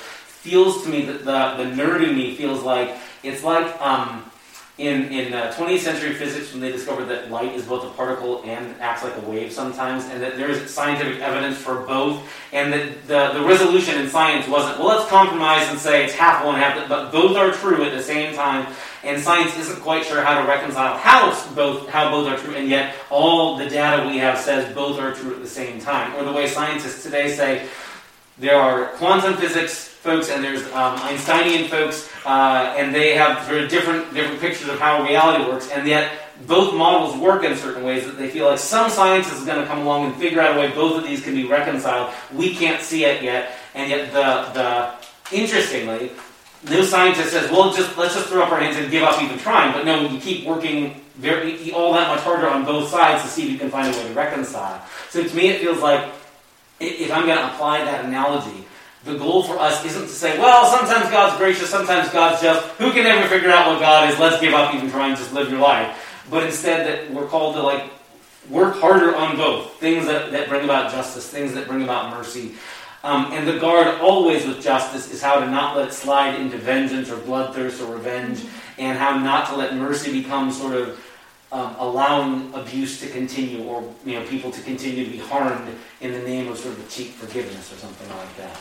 feels 0.46 0.82
to 0.84 0.88
me 0.88 1.04
that 1.06 1.24
the 1.24 1.62
the 1.62 1.70
nerd 1.82 2.08
in 2.08 2.16
me 2.16 2.34
feels 2.36 2.62
like 2.62 2.96
it's 3.22 3.42
like 3.42 3.80
um, 3.80 4.30
in 4.78 5.04
in 5.12 5.32
uh, 5.32 5.52
20th 5.56 5.80
century 5.80 6.14
physics 6.14 6.52
when 6.52 6.60
they 6.60 6.70
discovered 6.70 7.06
that 7.06 7.30
light 7.30 7.52
is 7.54 7.64
both 7.64 7.84
a 7.84 7.90
particle 7.96 8.42
and 8.44 8.74
acts 8.80 9.02
like 9.02 9.16
a 9.16 9.20
wave 9.28 9.52
sometimes, 9.52 10.04
and 10.04 10.22
that 10.22 10.36
there's 10.36 10.70
scientific 10.70 11.20
evidence 11.20 11.56
for 11.56 11.80
both, 11.80 12.22
and 12.52 12.72
that 12.72 13.06
the 13.08 13.38
the 13.38 13.44
resolution 13.46 13.98
in 13.98 14.08
science 14.08 14.46
wasn't 14.46 14.78
well, 14.78 14.88
let's 14.88 15.08
compromise 15.10 15.68
and 15.68 15.78
say 15.78 16.04
it's 16.04 16.14
half 16.14 16.44
one, 16.44 16.54
half, 16.54 16.80
the-" 16.80 16.88
but 16.88 17.10
both 17.10 17.36
are 17.36 17.50
true 17.52 17.84
at 17.84 17.92
the 17.92 18.02
same 18.02 18.34
time 18.34 18.72
and 19.06 19.22
science 19.22 19.56
isn't 19.56 19.80
quite 19.82 20.04
sure 20.04 20.20
how 20.20 20.40
to 20.40 20.48
reconcile 20.48 20.98
how 20.98 21.30
both 21.54 21.88
how 21.88 22.10
both 22.10 22.26
are 22.26 22.36
true, 22.36 22.54
and 22.54 22.68
yet 22.68 22.94
all 23.08 23.56
the 23.56 23.68
data 23.68 24.06
we 24.08 24.18
have 24.18 24.36
says 24.36 24.72
both 24.74 24.98
are 24.98 25.14
true 25.14 25.34
at 25.34 25.42
the 25.42 25.48
same 25.48 25.80
time. 25.80 26.14
Or 26.16 26.24
the 26.24 26.32
way 26.32 26.48
scientists 26.48 27.02
today 27.04 27.34
say 27.34 27.68
there 28.38 28.56
are 28.56 28.86
quantum 28.96 29.36
physics 29.36 29.88
folks 30.06 30.30
and 30.30 30.44
there's 30.44 30.62
um, 30.72 30.94
Einsteinian 31.02 31.68
folks, 31.68 32.08
uh, 32.24 32.74
and 32.78 32.94
they 32.94 33.14
have 33.14 33.44
sort 33.46 33.62
of 33.62 33.68
different 33.68 34.14
different 34.14 34.40
pictures 34.40 34.68
of 34.68 34.78
how 34.78 35.02
reality 35.02 35.44
works, 35.44 35.68
and 35.70 35.86
yet 35.86 36.12
both 36.46 36.74
models 36.74 37.16
work 37.16 37.44
in 37.44 37.56
certain 37.56 37.82
ways 37.82 38.04
that 38.04 38.16
they 38.18 38.28
feel 38.28 38.46
like 38.46 38.58
some 38.58 38.90
scientist 38.90 39.34
is 39.36 39.44
going 39.44 39.60
to 39.60 39.66
come 39.66 39.80
along 39.80 40.06
and 40.06 40.14
figure 40.16 40.40
out 40.40 40.56
a 40.56 40.60
way 40.60 40.70
both 40.70 40.98
of 40.98 41.04
these 41.04 41.22
can 41.22 41.34
be 41.34 41.46
reconciled. 41.46 42.12
We 42.32 42.54
can't 42.54 42.82
see 42.82 43.04
it 43.04 43.22
yet, 43.22 43.58
and 43.74 43.90
yet 43.90 44.12
the 44.12 44.52
the 44.52 45.36
interestingly, 45.36 46.12
no 46.70 46.82
scientist 46.82 47.30
says, 47.30 47.50
"Well, 47.50 47.72
just 47.72 47.96
let's 47.98 48.14
just 48.14 48.28
throw 48.28 48.42
up 48.42 48.52
our 48.52 48.60
hands 48.60 48.76
and 48.76 48.90
give 48.90 49.02
up 49.02 49.20
even 49.22 49.38
trying." 49.38 49.72
But 49.72 49.84
no, 49.84 50.08
you 50.08 50.20
keep 50.20 50.46
working 50.46 51.00
very 51.16 51.72
all 51.72 51.94
that 51.94 52.08
much 52.08 52.20
harder 52.20 52.48
on 52.48 52.64
both 52.64 52.90
sides 52.90 53.22
to 53.22 53.28
see 53.28 53.44
if 53.44 53.50
you 53.50 53.58
can 53.58 53.70
find 53.70 53.92
a 53.92 53.98
way 53.98 54.06
to 54.06 54.14
reconcile. 54.14 54.84
So 55.10 55.24
to 55.24 55.34
me, 55.34 55.48
it 55.48 55.60
feels 55.60 55.80
like 55.80 56.04
if 56.80 57.12
I'm 57.12 57.26
going 57.26 57.38
to 57.38 57.46
apply 57.52 57.84
that 57.84 58.04
analogy, 58.04 58.64
the 59.04 59.16
goal 59.16 59.44
for 59.44 59.58
us 59.58 59.84
isn't 59.84 60.02
to 60.02 60.08
say, 60.08 60.38
"Well, 60.38 60.66
sometimes 60.66 61.10
God's 61.10 61.36
gracious, 61.38 61.70
sometimes 61.70 62.08
God's 62.10 62.42
just. 62.42 62.66
Who 62.78 62.90
can 62.92 63.06
ever 63.06 63.28
figure 63.28 63.50
out 63.50 63.68
what 63.68 63.80
God 63.80 64.10
is? 64.10 64.18
Let's 64.18 64.40
give 64.40 64.52
up 64.52 64.74
even 64.74 64.90
trying, 64.90 65.14
to 65.14 65.20
just 65.20 65.32
live 65.32 65.50
your 65.50 65.60
life." 65.60 66.24
But 66.28 66.44
instead, 66.44 66.86
that 66.86 67.14
we're 67.14 67.26
called 67.26 67.54
to 67.54 67.62
like 67.62 67.84
work 68.50 68.76
harder 68.80 69.14
on 69.14 69.36
both 69.36 69.74
things 69.74 70.06
that, 70.06 70.32
that 70.32 70.48
bring 70.48 70.64
about 70.64 70.90
justice, 70.92 71.28
things 71.28 71.54
that 71.54 71.68
bring 71.68 71.82
about 71.82 72.10
mercy. 72.10 72.54
Um, 73.04 73.32
and 73.32 73.46
the 73.46 73.58
guard 73.58 73.86
always 74.00 74.44
with 74.44 74.60
justice 74.60 75.12
is 75.12 75.22
how 75.22 75.38
to 75.38 75.48
not 75.48 75.76
let 75.76 75.88
it 75.88 75.92
slide 75.92 76.40
into 76.40 76.58
vengeance 76.58 77.10
or 77.10 77.16
bloodthirst 77.18 77.80
or 77.86 77.92
revenge, 77.94 78.44
and 78.78 78.98
how 78.98 79.16
not 79.18 79.48
to 79.50 79.56
let 79.56 79.74
mercy 79.76 80.20
become 80.20 80.50
sort 80.50 80.74
of 80.74 81.00
um, 81.52 81.76
allowing 81.78 82.52
abuse 82.54 83.00
to 83.00 83.08
continue 83.08 83.64
or 83.64 83.82
you 84.04 84.18
know 84.18 84.26
people 84.26 84.50
to 84.50 84.60
continue 84.62 85.04
to 85.04 85.10
be 85.10 85.18
harmed 85.18 85.68
in 86.00 86.12
the 86.12 86.18
name 86.20 86.48
of 86.48 86.58
sort 86.58 86.76
of 86.76 86.88
cheap 86.90 87.12
forgiveness 87.12 87.72
or 87.72 87.76
something 87.76 88.08
like 88.16 88.36
that. 88.36 88.56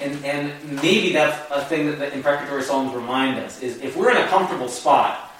And 0.00 0.24
and 0.24 0.82
maybe 0.82 1.12
that's 1.12 1.50
a 1.50 1.64
thing 1.64 1.86
that 1.86 1.98
the 1.98 2.12
imprecatory 2.12 2.62
psalms 2.62 2.94
remind 2.94 3.38
us 3.38 3.62
is 3.62 3.80
if 3.80 3.96
we're 3.96 4.10
in 4.10 4.18
a 4.18 4.26
comfortable 4.28 4.68
spot, 4.68 5.32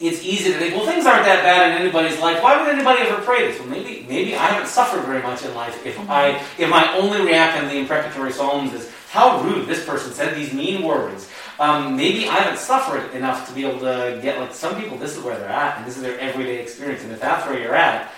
it's 0.00 0.24
easy 0.24 0.52
to 0.52 0.58
think, 0.58 0.74
well, 0.74 0.86
things 0.86 1.06
aren't 1.06 1.24
that 1.24 1.42
bad 1.42 1.70
in 1.70 1.82
anybody's 1.82 2.18
life. 2.20 2.42
Why 2.42 2.60
would 2.60 2.72
anybody 2.72 3.00
ever 3.02 3.22
pray 3.22 3.46
this? 3.46 3.58
Well, 3.58 3.68
maybe 3.68 4.04
maybe 4.08 4.34
I 4.34 4.46
haven't 4.46 4.68
suffered 4.68 5.04
very 5.04 5.22
much 5.22 5.44
in 5.44 5.54
life. 5.54 5.84
If 5.86 5.98
I 6.10 6.42
if 6.58 6.68
my 6.68 6.94
only 6.96 7.24
reaction 7.24 7.64
to 7.64 7.70
the 7.70 7.78
imprecatory 7.78 8.32
psalms 8.32 8.74
is 8.74 8.92
how 9.10 9.40
rude 9.42 9.66
this 9.68 9.84
person 9.86 10.12
said 10.12 10.36
these 10.36 10.52
mean 10.52 10.82
words. 10.82 11.30
Um, 11.58 11.96
maybe 11.96 12.28
I 12.28 12.34
haven't 12.34 12.58
suffered 12.58 13.14
enough 13.14 13.46
to 13.48 13.54
be 13.54 13.64
able 13.64 13.78
to 13.80 14.18
get 14.22 14.40
like 14.40 14.52
some 14.52 14.80
people. 14.80 14.98
This 14.98 15.16
is 15.16 15.22
where 15.22 15.38
they're 15.38 15.48
at, 15.48 15.78
and 15.78 15.86
this 15.86 15.96
is 15.96 16.02
their 16.02 16.18
everyday 16.18 16.60
experience. 16.60 17.02
And 17.02 17.12
if 17.12 17.20
that's 17.20 17.46
where 17.46 17.60
you're 17.60 17.74
at, 17.74 18.12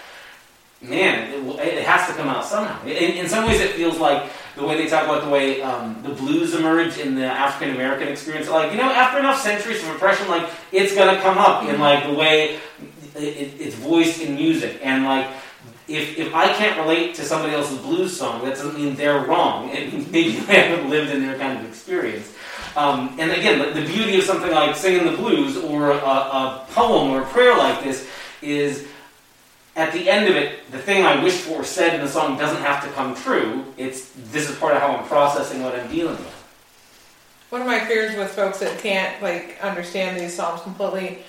man, 0.81 1.31
it, 1.33 1.61
it 1.61 1.85
has 1.85 2.09
to 2.09 2.15
come 2.15 2.29
out 2.29 2.45
somehow. 2.45 2.83
In, 2.85 3.19
in 3.19 3.29
some 3.29 3.47
ways, 3.47 3.61
it 3.61 3.73
feels 3.73 3.99
like 3.99 4.31
the 4.57 4.65
way 4.65 4.77
they 4.79 4.89
talk 4.89 5.05
about 5.05 5.25
the 5.25 5.31
way 5.31 5.61
um, 5.61 6.01
the 6.03 6.11
blues 6.11 6.55
emerge 6.55 6.99
in 6.99 7.15
the 7.15 7.27
African 7.27 7.75
American 7.75 8.09
experience. 8.09 8.49
Like 8.49 8.73
you 8.73 8.79
know, 8.79 8.91
after 8.91 9.19
enough 9.19 9.41
centuries 9.41 9.83
of 9.83 9.91
oppression, 9.91 10.29
like 10.29 10.49
it's 10.73 10.95
gonna 10.95 11.21
come 11.21 11.37
up 11.37 11.65
in 11.65 11.79
like 11.79 12.07
the 12.07 12.15
way 12.15 12.59
it, 13.15 13.23
it, 13.23 13.61
it's 13.61 13.75
voiced 13.75 14.21
in 14.21 14.35
music, 14.35 14.81
and 14.83 15.05
like. 15.05 15.29
If, 15.89 16.19
if 16.19 16.35
I 16.35 16.53
can't 16.53 16.77
relate 16.81 17.15
to 17.15 17.23
somebody 17.23 17.55
else's 17.55 17.79
blues 17.79 18.17
song, 18.17 18.43
that 18.43 18.57
doesn't 18.57 18.75
mean 18.75 18.97
they're 18.97 19.25
wrong. 19.25 19.69
It 19.69 19.93
means 19.93 20.11
maybe 20.11 20.33
they 20.33 20.69
haven't 20.69 20.91
lived 20.91 21.13
in 21.13 21.25
their 21.25 21.39
kind 21.39 21.61
of 21.61 21.65
experience. 21.65 22.35
Um, 22.77 23.17
and 23.19 23.31
again, 23.33 23.59
the, 23.59 23.81
the 23.81 23.87
beauty 23.87 24.19
of 24.19 24.25
something 24.25 24.51
like 24.51 24.77
singing 24.77 25.11
the 25.11 25.17
blues 25.17 25.57
or 25.57 25.91
a, 25.93 25.97
a 25.97 26.67
poem 26.73 27.11
or 27.11 27.23
a 27.23 27.27
prayer 27.27 27.57
like 27.57 27.83
this 27.83 28.07
is 28.43 28.87
at 29.75 29.93
the 29.93 30.09
end 30.11 30.29
of 30.29 30.37
it, 30.37 30.71
the 30.71 30.79
thing 30.79 31.05
I 31.05 31.23
wished 31.23 31.41
for 31.41 31.65
said 31.65 31.95
in 31.95 32.01
the 32.03 32.09
song 32.09 32.39
doesn't 32.39 32.63
have 32.63 32.85
to 32.85 32.91
come 32.93 33.15
true. 33.15 33.65
It's 33.79 34.11
this 34.31 34.49
is 34.51 34.57
part 34.57 34.75
of 34.75 34.81
how 34.83 34.95
I'm 34.97 35.07
processing 35.07 35.63
what 35.63 35.75
I'm 35.75 35.91
dealing 35.91 36.17
with. 36.17 36.33
One 37.51 37.61
of 37.63 37.67
my 37.67 37.81
fears 37.81 38.17
with 38.17 38.31
folks 38.33 38.59
that 38.61 38.79
can't 38.79 39.23
like 39.23 39.57
understand 39.63 40.21
these 40.21 40.35
psalms 40.35 40.61
completely. 40.63 41.21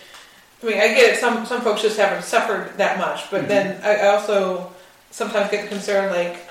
I 0.62 0.66
mean, 0.66 0.78
I 0.78 0.88
get 0.90 1.14
it. 1.14 1.20
Some 1.20 1.46
some 1.46 1.62
folks 1.62 1.82
just 1.82 1.98
haven't 1.98 2.24
suffered 2.24 2.78
that 2.78 2.98
much, 2.98 3.30
but 3.32 3.44
Mhm. 3.44 3.48
then 3.48 3.82
I 3.84 3.96
I 3.98 4.08
also 4.16 4.72
sometimes 5.12 5.50
get 5.52 5.70
concerned 5.70 6.12
like, 6.12 6.47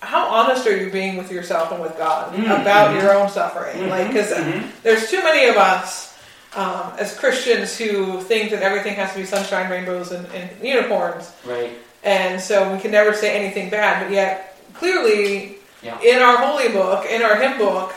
how 0.00 0.26
honest 0.26 0.66
are 0.66 0.76
you 0.76 0.90
being 0.90 1.16
with 1.16 1.30
yourself 1.30 1.70
and 1.72 1.80
with 1.82 1.96
God 1.98 2.32
Mhm, 2.34 2.46
about 2.62 2.90
mhm. 2.92 3.02
your 3.02 3.14
own 3.14 3.28
suffering? 3.28 3.88
Like, 3.88 4.08
because 4.08 4.30
Mhm. 4.32 4.64
there's 4.82 5.10
too 5.10 5.22
many 5.22 5.46
of 5.48 5.56
us 5.56 6.08
um, 6.56 6.92
as 6.98 7.16
Christians 7.16 7.76
who 7.78 8.20
think 8.22 8.50
that 8.50 8.60
everything 8.62 8.94
has 8.96 9.12
to 9.12 9.18
be 9.18 9.24
sunshine, 9.26 9.70
rainbows, 9.70 10.10
and, 10.10 10.26
and 10.34 10.50
unicorns, 10.62 11.30
right, 11.44 11.70
and 12.02 12.40
so 12.40 12.72
we 12.72 12.80
can 12.80 12.90
never 12.90 13.12
say 13.14 13.36
anything 13.36 13.70
bad. 13.70 14.02
But 14.02 14.10
yet, 14.12 14.56
clearly, 14.74 15.58
Yeah. 15.82 15.94
in 16.02 16.20
our 16.20 16.38
holy 16.38 16.68
book, 16.68 17.06
in 17.08 17.22
our 17.22 17.36
hymn 17.36 17.56
book, 17.56 17.94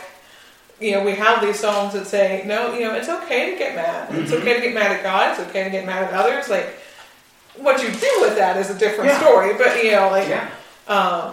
you 0.79 0.91
know, 0.91 0.99
we 1.01 1.13
have 1.13 1.41
these 1.41 1.59
songs 1.59 1.93
that 1.93 2.05
say, 2.05 2.43
no, 2.45 2.73
you 2.73 2.81
know, 2.81 2.93
it's 2.93 3.09
okay 3.09 3.51
to 3.51 3.57
get 3.57 3.75
mad. 3.75 4.09
It's 4.11 4.31
Mhm. 4.31 4.41
okay 4.41 4.53
to 4.55 4.61
get 4.61 4.73
mad 4.73 4.91
at 4.91 5.01
God. 5.03 5.31
It's 5.31 5.39
okay 5.49 5.63
to 5.63 5.69
get 5.71 5.85
mad 5.85 6.03
at 6.03 6.13
others. 6.13 6.47
Like, 6.49 6.77
what 7.55 7.81
you 7.81 7.89
do 7.89 8.11
with 8.21 8.35
that 8.37 8.57
is 8.57 8.69
a 8.69 8.73
different 8.75 9.09
Yeah. 9.11 9.19
story. 9.19 9.53
But 9.53 9.83
you 9.83 9.91
know, 9.93 10.09
like, 10.09 10.27
yeah, 10.27 10.47
um, 10.87 11.31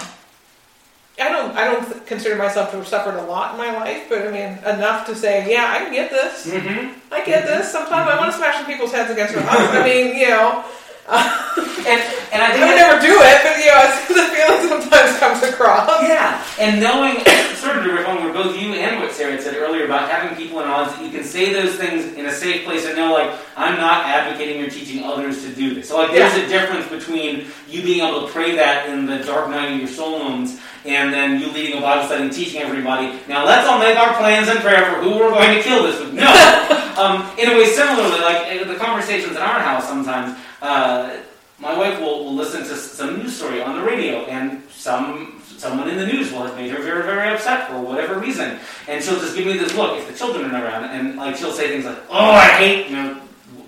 I 1.21 1.29
don't, 1.29 1.57
I 1.57 1.65
don't 1.71 2.07
consider 2.07 2.37
myself 2.37 2.71
to 2.71 2.79
have 2.79 2.89
suffered 2.89 3.17
a 3.19 3.23
lot 3.23 3.53
in 3.53 3.59
my 3.59 3.73
life, 3.77 4.07
but 4.09 4.27
I 4.27 4.31
mean, 4.31 4.59
enough 4.65 5.07
to 5.07 5.15
say, 5.15 5.51
yeah, 5.51 5.71
I 5.71 5.79
can 5.85 5.93
get 5.93 6.11
this. 6.11 6.51
hmm 6.51 6.93
I 7.13 7.25
get 7.25 7.45
this. 7.45 7.71
Sometimes 7.71 8.09
I 8.09 8.19
want 8.19 8.31
to 8.33 8.37
smash 8.39 8.57
some 8.57 8.67
people's 8.67 8.93
heads 8.93 9.11
against 9.11 9.35
their 9.35 9.43
house. 9.43 9.59
I 9.75 9.85
mean, 9.85 10.17
you 10.17 10.29
know, 10.29 10.65
and 11.11 12.01
and 12.31 12.41
I 12.43 12.55
I 12.55 12.67
would 12.69 12.77
never 12.79 13.01
do 13.03 13.11
it, 13.11 13.39
but 13.43 13.59
you 13.59 13.67
know, 13.67 13.83
it's, 13.91 14.09
the 14.09 14.27
feeling 14.31 14.69
sometimes 14.69 15.19
comes 15.19 15.43
across. 15.43 16.03
yeah, 16.03 16.45
and 16.59 16.81
knowing 16.81 17.25
sort 17.57 17.79
of 17.79 17.85
to 17.85 17.91
where 17.91 18.33
both 18.33 18.57
you 18.57 18.75
and 18.75 19.01
what 19.01 19.13
Sarah 19.13 19.33
had 19.33 19.43
said 19.43 19.57
earlier 19.57 19.85
about 19.85 20.09
having 20.09 20.37
people 20.37 20.61
in 20.61 20.69
audience 20.69 20.97
that 20.97 21.05
you 21.05 21.11
can 21.11 21.25
say 21.25 21.53
those 21.53 21.77
things 21.77 22.15
in 22.15 22.27
a 22.27 22.33
safe 22.33 22.65
place 22.65 22.87
and 22.87 22.97
know, 22.97 23.13
like, 23.13 23.31
I'm 23.57 23.77
not 23.77 24.07
advocating 24.07 24.63
or 24.63 24.71
teaching 24.71 25.05
others 25.05 25.43
to 25.45 25.53
do 25.53 25.75
this. 25.75 25.89
So, 25.89 25.97
like, 25.99 26.13
there's 26.13 26.35
a 26.35 26.47
difference 26.49 26.89
between 26.89 27.47
you 27.69 27.83
being 27.83 28.07
able 28.07 28.27
to 28.27 28.33
pray 28.33 28.55
that 28.57 28.89
in 28.89 29.07
the 29.07 29.19
dark 29.19 29.51
night 29.51 29.73
of 29.73 29.79
your 29.79 29.89
soul 29.89 30.19
moments 30.19 30.61
and 30.85 31.13
then 31.13 31.41
you 31.41 31.51
leading 31.53 31.79
a 31.79 31.81
Bible 31.81 32.07
study 32.07 32.25
and 32.25 32.33
teaching 32.33 32.61
everybody. 32.63 33.19
Now, 33.29 33.45
let's 33.45 33.69
all 33.69 33.79
make 33.79 33.97
our 33.97 34.17
plans 34.17 34.49
and 34.49 34.61
prayer 34.61 34.93
for 34.93 35.03
who 35.03 35.11
we're 35.19 35.31
going 35.31 35.57
to 35.57 35.63
kill 35.63 35.83
this 35.83 36.01
with. 36.01 36.15
No! 36.15 36.27
um, 36.97 37.31
in 37.39 37.51
a 37.51 37.55
way, 37.57 37.67
similarly, 37.67 38.21
like 38.21 38.47
eh, 38.47 38.65
the 38.65 38.77
conversations 38.77 39.37
in 39.37 39.43
our 39.43 39.61
house 39.61 39.87
sometimes, 39.87 40.39
uh, 40.63 41.21
my 41.59 41.77
wife 41.77 42.01
will, 42.01 42.25
will 42.25 42.35
listen 42.35 42.63
to 42.63 42.77
some 42.77 43.19
news 43.19 43.37
story 43.37 43.61
on 43.63 43.79
the 43.79 43.85
radio, 43.85 44.25
and 44.27 44.63
some 44.71 45.43
someone 45.61 45.91
in 45.91 45.99
the 45.99 46.07
news 46.07 46.33
will 46.33 46.43
have 46.43 46.57
made 46.57 46.71
her 46.71 46.83
very, 46.83 47.03
very 47.03 47.35
upset 47.35 47.69
for 47.69 47.79
whatever 47.81 48.19
reason. 48.19 48.59
And 48.89 49.05
she'll 49.05 49.21
just 49.21 49.37
give 49.37 49.45
me 49.45 49.59
this 49.59 49.75
look 49.75 49.99
if 49.99 50.09
the 50.09 50.15
children 50.15 50.51
are 50.51 50.65
around, 50.65 50.85
and 50.85 51.17
like 51.17 51.37
she'll 51.37 51.53
say 51.53 51.69
things 51.69 51.85
like, 51.85 51.99
"Oh, 52.09 52.31
I 52.31 52.49
hate 52.57 52.89
you 52.89 52.97
know 52.97 53.21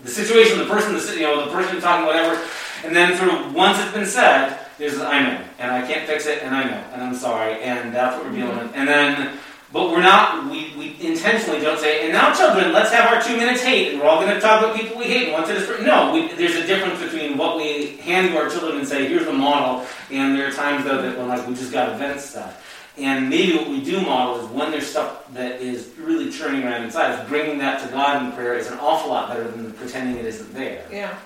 the 0.03 0.11
situation, 0.11 0.59
the 0.59 0.64
person, 0.64 0.94
the 0.94 1.14
you 1.14 1.22
know 1.22 1.44
the 1.44 1.53
person 1.53 1.81
talking, 1.81 2.07
whatever." 2.07 2.42
And 2.85 2.96
then 2.96 3.16
sort 3.16 3.31
of 3.31 3.55
once 3.55 3.79
it's 3.79 3.92
been 3.92 4.07
said, 4.07 4.62
there's 4.78 5.00
I 5.00 5.22
know, 5.22 5.44
and 5.58 5.70
I 5.70 5.87
can't 5.87 6.06
fix 6.06 6.26
it, 6.26 6.42
and 6.42 6.54
I 6.54 6.64
know, 6.64 6.85
and 6.92 7.02
I'm 7.02 7.14
sorry, 7.14 7.62
and 7.62 7.94
that's 7.94 8.16
what 8.16 8.26
we're 8.26 8.37
dealing 8.37 8.56
with. 8.58 8.72
And 8.74 8.88
then, 8.88 9.38
but 9.72 9.90
we're 9.90 10.02
not. 10.02 10.50
We, 10.50 10.74
we 10.76 10.96
intentionally 11.00 11.61
don't 11.61 11.78
say, 11.78 12.04
and 12.04 12.12
now, 12.12 12.35
children, 12.35 12.72
let's 12.72 12.92
have 12.92 13.11
our 13.12 13.22
two 13.22 13.37
minutes 13.37 13.62
hate, 13.62 13.92
and 13.92 14.00
we're 14.00 14.06
all 14.06 14.20
going 14.20 14.35
to 14.35 14.40
talk 14.40 14.62
about 14.62 14.76
people 14.76 14.98
we 14.98 15.04
hate 15.04 15.24
and 15.24 15.32
want 15.32 15.46
to 15.46 15.54
destroy. 15.54 15.78
No, 15.78 16.12
we, 16.12 16.32
there's 16.35 16.56
a 16.56 16.66
difference 16.66 17.00
between 17.00 17.38
what 17.38 17.56
we 17.56 17.96
hand 17.98 18.28
to 18.28 18.37
our 18.38 18.50
children 18.50 18.78
and 18.78 18.87
say, 18.87 19.08
here's 19.08 19.24
the 19.24 19.32
model, 19.32 19.87
and 20.11 20.37
there 20.37 20.48
are 20.48 20.52
times 20.52 20.85
though 20.85 21.00
that 21.00 21.16
when 21.16 21.28
like 21.28 21.46
we 21.46 21.54
just 21.54 21.72
got 21.72 21.87
to 21.87 21.96
vent 21.96 22.20
stuff. 22.20 22.58
And 22.98 23.30
maybe 23.30 23.56
what 23.56 23.68
we 23.68 23.82
do 23.82 24.02
model 24.02 24.44
is 24.44 24.50
when 24.50 24.70
there's 24.70 24.87
stuff 24.87 25.26
that 25.32 25.62
is 25.62 25.90
really 25.96 26.30
churning 26.30 26.62
around 26.62 26.85
inside, 26.85 27.18
is 27.18 27.28
bringing 27.28 27.56
that 27.58 27.82
to 27.82 27.88
God 27.88 28.26
in 28.26 28.32
prayer 28.32 28.54
is 28.54 28.66
an 28.70 28.78
awful 28.78 29.11
lot 29.11 29.28
better 29.28 29.50
than 29.50 29.72
pretending 29.72 30.16
it 30.16 30.26
isn't 30.26 30.52
there. 30.52 30.87
Yeah. 30.92 31.16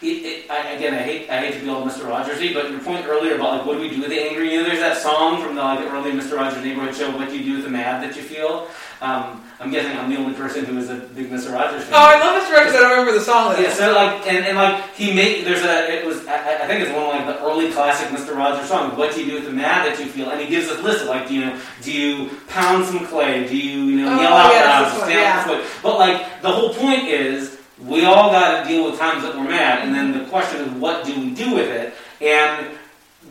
It, 0.00 0.06
it, 0.06 0.50
I, 0.50 0.70
again, 0.72 0.94
I 0.94 0.98
hate 0.98 1.28
I 1.28 1.38
hate 1.40 1.54
to 1.58 1.60
be 1.60 1.68
all 1.68 1.84
Mr. 1.84 2.02
Rogersy, 2.06 2.54
but 2.54 2.70
your 2.70 2.78
point 2.80 3.04
earlier 3.06 3.34
about 3.34 3.58
like 3.58 3.66
what 3.66 3.74
do 3.74 3.80
we 3.80 3.90
do 3.90 4.00
with 4.00 4.10
the 4.10 4.20
angry? 4.20 4.52
You 4.52 4.62
know, 4.62 4.68
there's 4.68 4.78
that 4.78 4.96
song 4.98 5.42
from 5.42 5.56
the 5.56 5.62
like 5.62 5.80
early 5.80 6.12
Mr. 6.12 6.36
Rogers 6.36 6.62
Neighborhood 6.64 6.94
Show. 6.94 7.10
What 7.16 7.28
do 7.28 7.36
you 7.38 7.44
do 7.44 7.54
with 7.56 7.64
the 7.64 7.70
mad 7.70 8.02
that 8.02 8.14
you 8.16 8.22
feel? 8.22 8.68
Um, 9.00 9.42
I'm 9.60 9.70
guessing 9.72 9.96
I'm 9.98 10.08
the 10.08 10.16
only 10.16 10.34
person 10.34 10.64
who 10.64 10.78
is 10.78 10.88
a 10.88 10.94
big 10.96 11.30
Mr. 11.30 11.52
Rogers 11.52 11.82
fan. 11.84 11.94
Oh, 11.94 11.98
I 11.98 12.18
love 12.18 12.42
Mr. 12.42 12.56
Rogers. 12.56 12.74
I 12.74 12.78
don't 12.80 12.90
remember 12.90 13.12
the 13.12 13.24
song. 13.24 13.54
Yeah, 13.58 13.72
so 13.72 13.92
like, 13.92 14.26
and, 14.26 14.44
and 14.46 14.56
like, 14.56 14.94
he 14.94 15.12
made, 15.12 15.44
there's 15.44 15.64
a, 15.64 15.98
it 15.98 16.06
was, 16.06 16.24
I, 16.26 16.62
I 16.62 16.66
think 16.68 16.82
it's 16.82 16.92
one 16.92 17.04
of 17.04 17.08
like 17.14 17.26
the 17.26 17.42
early 17.44 17.70
classic 17.72 18.08
Mr. 18.08 18.36
Rogers 18.36 18.68
songs, 18.68 18.96
What 18.96 19.14
Do 19.14 19.20
You 19.20 19.30
Do 19.30 19.34
With 19.34 19.44
the 19.46 19.52
Mad 19.52 19.86
That 19.86 19.98
You 19.98 20.06
Feel? 20.10 20.30
And 20.30 20.40
he 20.40 20.48
gives 20.48 20.68
a 20.68 20.80
list 20.82 21.02
of 21.02 21.08
like, 21.08 21.26
do 21.28 21.34
you 21.34 21.46
know, 21.46 21.60
do 21.82 21.92
you 21.92 22.30
pound 22.46 22.86
some 22.86 23.04
clay? 23.06 23.48
Do 23.48 23.56
you, 23.56 23.84
you 23.84 24.04
know, 24.04 24.12
Oh, 24.16 24.20
yell 24.20 24.32
out 24.32 24.52
yeah, 24.52 24.80
loud? 24.80 25.02
Stand 25.04 25.50
up? 25.50 25.66
But 25.82 25.98
like, 25.98 26.42
the 26.42 26.50
whole 26.50 26.72
point 26.74 27.08
is, 27.08 27.57
we 27.86 28.04
all 28.04 28.30
got 28.30 28.62
to 28.62 28.68
deal 28.68 28.90
with 28.90 28.98
times 28.98 29.22
that 29.22 29.36
we're 29.36 29.44
mad, 29.44 29.86
and 29.86 29.94
then 29.94 30.12
the 30.12 30.24
question 30.30 30.60
is, 30.62 30.72
what 30.72 31.04
do 31.04 31.18
we 31.18 31.30
do 31.30 31.54
with 31.54 31.68
it? 31.68 31.94
And 32.20 32.76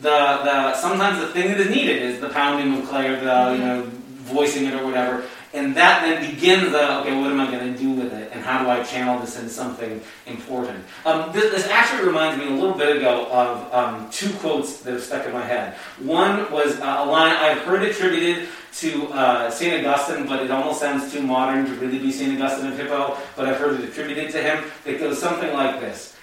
the, 0.00 0.74
sometimes 0.76 1.20
the 1.20 1.28
thing 1.28 1.48
that 1.48 1.60
is 1.60 1.70
needed 1.70 2.02
is 2.02 2.20
the 2.20 2.28
pounding 2.30 2.78
of 2.78 2.88
clay 2.88 3.08
or 3.08 3.20
the, 3.20 3.52
you 3.52 3.64
know, 3.64 3.82
voicing 4.28 4.66
it 4.66 4.74
or 4.74 4.84
whatever. 4.84 5.24
And 5.54 5.74
that 5.76 6.02
then 6.02 6.30
begins 6.30 6.72
the, 6.72 7.00
okay, 7.00 7.18
what 7.18 7.30
am 7.30 7.40
I 7.40 7.50
going 7.50 7.72
to 7.72 7.78
do 7.78 7.90
with 7.92 8.12
it? 8.12 8.30
And 8.32 8.44
how 8.44 8.62
do 8.62 8.68
I 8.68 8.82
channel 8.84 9.18
this 9.18 9.38
into 9.38 9.48
something 9.48 10.00
important? 10.26 10.84
Um, 11.06 11.32
this, 11.32 11.50
this 11.50 11.66
actually 11.68 12.06
reminds 12.06 12.38
me 12.38 12.48
a 12.48 12.50
little 12.50 12.76
bit 12.76 12.98
ago 12.98 13.26
of 13.30 13.72
um, 13.72 14.10
two 14.10 14.30
quotes 14.34 14.80
that 14.82 14.92
have 14.92 15.02
stuck 15.02 15.26
in 15.26 15.32
my 15.32 15.44
head. 15.44 15.74
One 16.00 16.50
was 16.52 16.78
uh, 16.80 16.96
a 16.98 17.06
line 17.06 17.34
I've 17.34 17.58
heard 17.60 17.82
attributed 17.82 18.48
to 18.74 19.08
uh, 19.08 19.50
St. 19.50 19.86
Augustine, 19.86 20.26
but 20.26 20.42
it 20.42 20.50
almost 20.50 20.80
sounds 20.80 21.10
too 21.10 21.22
modern 21.22 21.64
to 21.64 21.72
really 21.76 21.98
be 21.98 22.12
St. 22.12 22.40
Augustine 22.40 22.70
of 22.70 22.76
Hippo, 22.76 23.16
but 23.34 23.48
I've 23.48 23.56
heard 23.56 23.80
it 23.80 23.88
attributed 23.88 24.30
to 24.32 24.42
him. 24.42 24.64
It 24.84 24.98
goes 24.98 25.18
something 25.18 25.52
like 25.54 25.80
this 25.80 26.14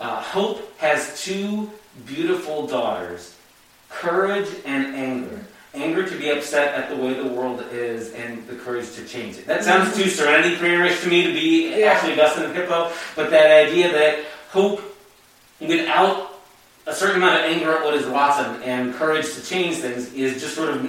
uh, 0.00 0.20
Hope 0.20 0.76
has 0.78 1.22
two 1.22 1.70
beautiful 2.04 2.66
daughters 2.66 3.36
courage 3.88 4.48
and 4.64 4.96
anger. 4.96 5.44
Anger 5.74 6.06
to 6.06 6.18
be 6.18 6.28
upset 6.30 6.74
at 6.74 6.90
the 6.90 6.96
way 6.96 7.14
the 7.14 7.28
world 7.28 7.64
is, 7.72 8.12
and 8.12 8.46
the 8.46 8.54
courage 8.56 8.92
to 8.94 9.04
change 9.06 9.38
it. 9.38 9.46
That 9.46 9.64
sounds 9.64 9.96
too 9.96 10.08
serenity 10.10 10.56
prayerish 10.56 11.00
to 11.02 11.08
me 11.08 11.26
to 11.26 11.32
be 11.32 11.78
Yeah. 11.78 11.92
actually 11.92 12.12
Augustine 12.12 12.44
of 12.44 12.54
Hippo, 12.54 12.92
but 13.16 13.30
that 13.30 13.50
idea 13.50 13.90
that 13.90 14.18
hope 14.50 14.82
without 15.60 16.40
a 16.86 16.94
certain 16.94 17.16
amount 17.16 17.40
of 17.40 17.46
anger 17.46 17.72
at 17.72 17.84
what 17.84 17.94
is 17.94 18.04
rotten 18.04 18.62
and 18.64 18.94
courage 18.94 19.32
to 19.34 19.42
change 19.42 19.76
things 19.76 20.12
is 20.12 20.42
just 20.42 20.54
sort 20.54 20.68
of 20.70 20.84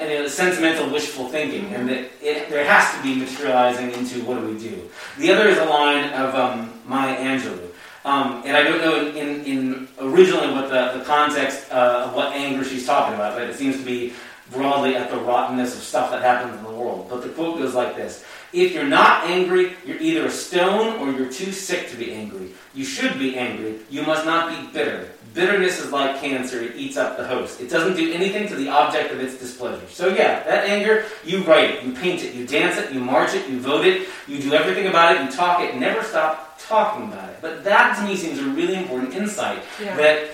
and 0.00 0.12
a 0.12 0.30
sentimental 0.30 0.88
wishful 0.90 1.28
thinking, 1.28 1.74
and 1.74 1.88
that 1.88 2.10
it, 2.22 2.48
there 2.50 2.64
has 2.64 2.94
to 2.94 3.02
be 3.02 3.16
materializing 3.16 3.90
into 3.92 4.22
what 4.24 4.38
do 4.40 4.46
we 4.46 4.56
do. 4.58 4.88
The 5.18 5.32
other 5.32 5.48
is 5.48 5.58
a 5.58 5.64
line 5.64 6.10
of 6.12 6.34
um, 6.36 6.72
Maya 6.86 7.16
Angelou. 7.16 7.67
Um, 8.04 8.42
and 8.44 8.56
I 8.56 8.62
don't 8.62 8.80
know 8.80 9.06
in, 9.08 9.16
in, 9.16 9.44
in 9.44 9.88
originally 10.00 10.52
what 10.52 10.70
the, 10.70 10.98
the 10.98 11.04
context 11.04 11.70
uh, 11.70 12.06
of 12.06 12.14
what 12.14 12.32
anger 12.32 12.64
she's 12.64 12.86
talking 12.86 13.14
about, 13.14 13.34
but 13.34 13.48
it 13.48 13.56
seems 13.56 13.76
to 13.76 13.84
be 13.84 14.12
broadly 14.50 14.96
at 14.96 15.10
the 15.10 15.16
rottenness 15.18 15.76
of 15.76 15.82
stuff 15.82 16.10
that 16.10 16.22
happens 16.22 16.56
in 16.56 16.64
the 16.64 16.70
world. 16.70 17.08
But 17.10 17.22
the 17.22 17.28
quote 17.30 17.58
goes 17.58 17.74
like 17.74 17.96
this 17.96 18.24
If 18.52 18.72
you're 18.72 18.84
not 18.84 19.24
angry, 19.24 19.72
you're 19.84 20.00
either 20.00 20.26
a 20.26 20.30
stone 20.30 20.98
or 21.00 21.12
you're 21.12 21.30
too 21.30 21.52
sick 21.52 21.90
to 21.90 21.96
be 21.96 22.12
angry. 22.12 22.50
You 22.74 22.84
should 22.84 23.18
be 23.18 23.36
angry. 23.36 23.80
You 23.90 24.02
must 24.02 24.24
not 24.24 24.50
be 24.50 24.72
bitter. 24.72 25.10
Bitterness 25.34 25.80
is 25.80 25.92
like 25.92 26.20
cancer, 26.20 26.60
it 26.62 26.76
eats 26.76 26.96
up 26.96 27.16
the 27.16 27.26
host. 27.26 27.60
It 27.60 27.68
doesn't 27.70 27.96
do 27.96 28.12
anything 28.12 28.48
to 28.48 28.54
the 28.54 28.68
object 28.68 29.12
of 29.12 29.20
its 29.20 29.38
displeasure. 29.38 29.86
So, 29.88 30.08
yeah, 30.08 30.42
that 30.44 30.68
anger, 30.68 31.04
you 31.24 31.42
write 31.42 31.70
it, 31.70 31.82
you 31.84 31.92
paint 31.92 32.22
it, 32.24 32.34
you 32.34 32.46
dance 32.46 32.78
it, 32.78 32.92
you 32.92 33.00
march 33.00 33.34
it, 33.34 33.48
you 33.48 33.60
vote 33.60 33.86
it, 33.86 34.08
you 34.26 34.40
do 34.40 34.52
everything 34.54 34.86
about 34.86 35.16
it, 35.16 35.24
you 35.24 35.30
talk 35.30 35.60
it, 35.60 35.76
never 35.76 36.02
stop 36.02 36.58
talking 36.58 37.04
about 37.08 37.28
it. 37.30 37.38
But 37.40 37.64
that 37.64 37.96
to 37.98 38.04
me 38.04 38.16
seems 38.16 38.38
a 38.38 38.44
really 38.44 38.74
important 38.76 39.14
insight 39.14 39.62
Yeah. 39.82 39.96
that 39.96 40.30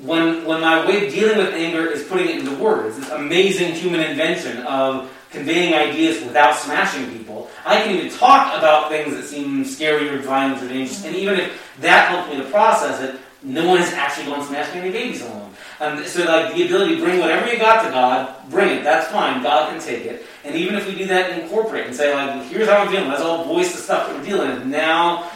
when, 0.00 0.44
when 0.44 0.60
my 0.60 0.86
way 0.86 1.06
of 1.06 1.12
dealing 1.12 1.36
with 1.38 1.52
anger 1.52 1.86
is 1.86 2.04
putting 2.04 2.28
it 2.28 2.38
into 2.38 2.54
words, 2.54 2.96
this 2.98 3.10
amazing 3.10 3.74
human 3.74 4.00
invention 4.00 4.58
of 4.58 5.10
conveying 5.30 5.74
ideas 5.74 6.24
without 6.24 6.56
smashing 6.56 7.10
people, 7.16 7.50
I 7.64 7.80
can 7.82 7.94
even 7.96 8.10
talk 8.10 8.56
about 8.56 8.88
things 8.90 9.14
that 9.14 9.24
seem 9.24 9.64
scary 9.64 10.08
or 10.08 10.18
violent 10.20 10.62
or 10.62 10.68
dangerous, 10.68 11.04
and 11.04 11.14
even 11.16 11.38
if 11.38 11.76
that 11.80 12.08
helps 12.10 12.30
me 12.30 12.36
to 12.42 12.48
process 12.50 13.00
it, 13.00 13.20
no 13.42 13.66
one 13.66 13.78
has 13.78 13.92
actually 13.92 14.26
gone 14.26 14.44
smashing 14.46 14.80
any 14.80 14.90
babies 14.90 15.22
alone. 15.22 15.52
Um, 15.80 16.04
so, 16.04 16.24
like, 16.24 16.54
the 16.54 16.66
ability 16.66 16.96
to 16.96 17.02
bring 17.02 17.20
whatever 17.20 17.50
you 17.50 17.58
got 17.58 17.84
to 17.84 17.90
God, 17.90 18.36
bring 18.50 18.78
it, 18.78 18.84
that's 18.84 19.10
fine, 19.10 19.42
God 19.42 19.70
can 19.70 19.80
take 19.80 20.04
it. 20.04 20.26
And 20.44 20.54
even 20.54 20.74
if 20.74 20.86
we 20.86 20.94
do 20.94 21.06
that 21.06 21.30
and 21.30 21.42
incorporate 21.42 21.86
and 21.86 21.94
say, 21.94 22.14
like, 22.14 22.44
here's 22.46 22.68
how 22.68 22.78
I'm 22.78 22.88
feeling, 22.88 23.08
let's 23.08 23.22
all 23.22 23.44
voice 23.44 23.72
the 23.72 23.78
stuff 23.78 24.08
that 24.08 24.16
we're 24.16 24.24
dealing 24.24 24.50
with. 24.50 24.66
Now 24.66 25.30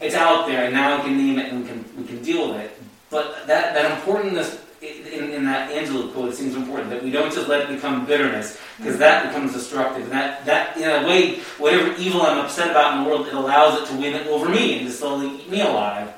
it's 0.00 0.14
out 0.14 0.46
there, 0.46 0.64
and 0.64 0.74
now 0.74 0.96
we 0.96 1.02
can 1.02 1.16
name 1.16 1.38
it 1.38 1.52
and 1.52 1.62
we 1.62 1.68
can, 1.68 1.84
we 1.96 2.04
can 2.04 2.22
deal 2.22 2.48
with 2.48 2.60
it. 2.62 2.82
But 3.10 3.46
that, 3.46 3.74
that 3.74 3.92
importance 3.92 4.58
in, 4.82 5.30
in 5.30 5.44
that 5.44 5.70
Angelou 5.70 6.12
quote 6.12 6.34
seems 6.34 6.54
important 6.54 6.90
that 6.90 7.02
we 7.02 7.10
don't 7.10 7.32
just 7.32 7.48
let 7.48 7.62
it 7.62 7.74
become 7.74 8.06
bitterness 8.06 8.60
because 8.78 8.98
that 8.98 9.26
becomes 9.26 9.52
destructive. 9.52 10.04
And 10.04 10.12
that, 10.12 10.44
that, 10.46 10.76
in 10.76 10.82
a 10.82 11.06
way, 11.06 11.36
whatever 11.58 11.94
evil 11.96 12.22
I'm 12.22 12.38
upset 12.38 12.70
about 12.70 12.96
in 12.96 13.04
the 13.04 13.10
world, 13.10 13.26
it 13.26 13.34
allows 13.34 13.80
it 13.80 13.92
to 13.92 14.00
win 14.00 14.14
over 14.28 14.48
me 14.48 14.78
and 14.78 14.86
to 14.86 14.92
slowly 14.92 15.28
eat 15.36 15.48
me 15.48 15.60
alive. 15.62 16.12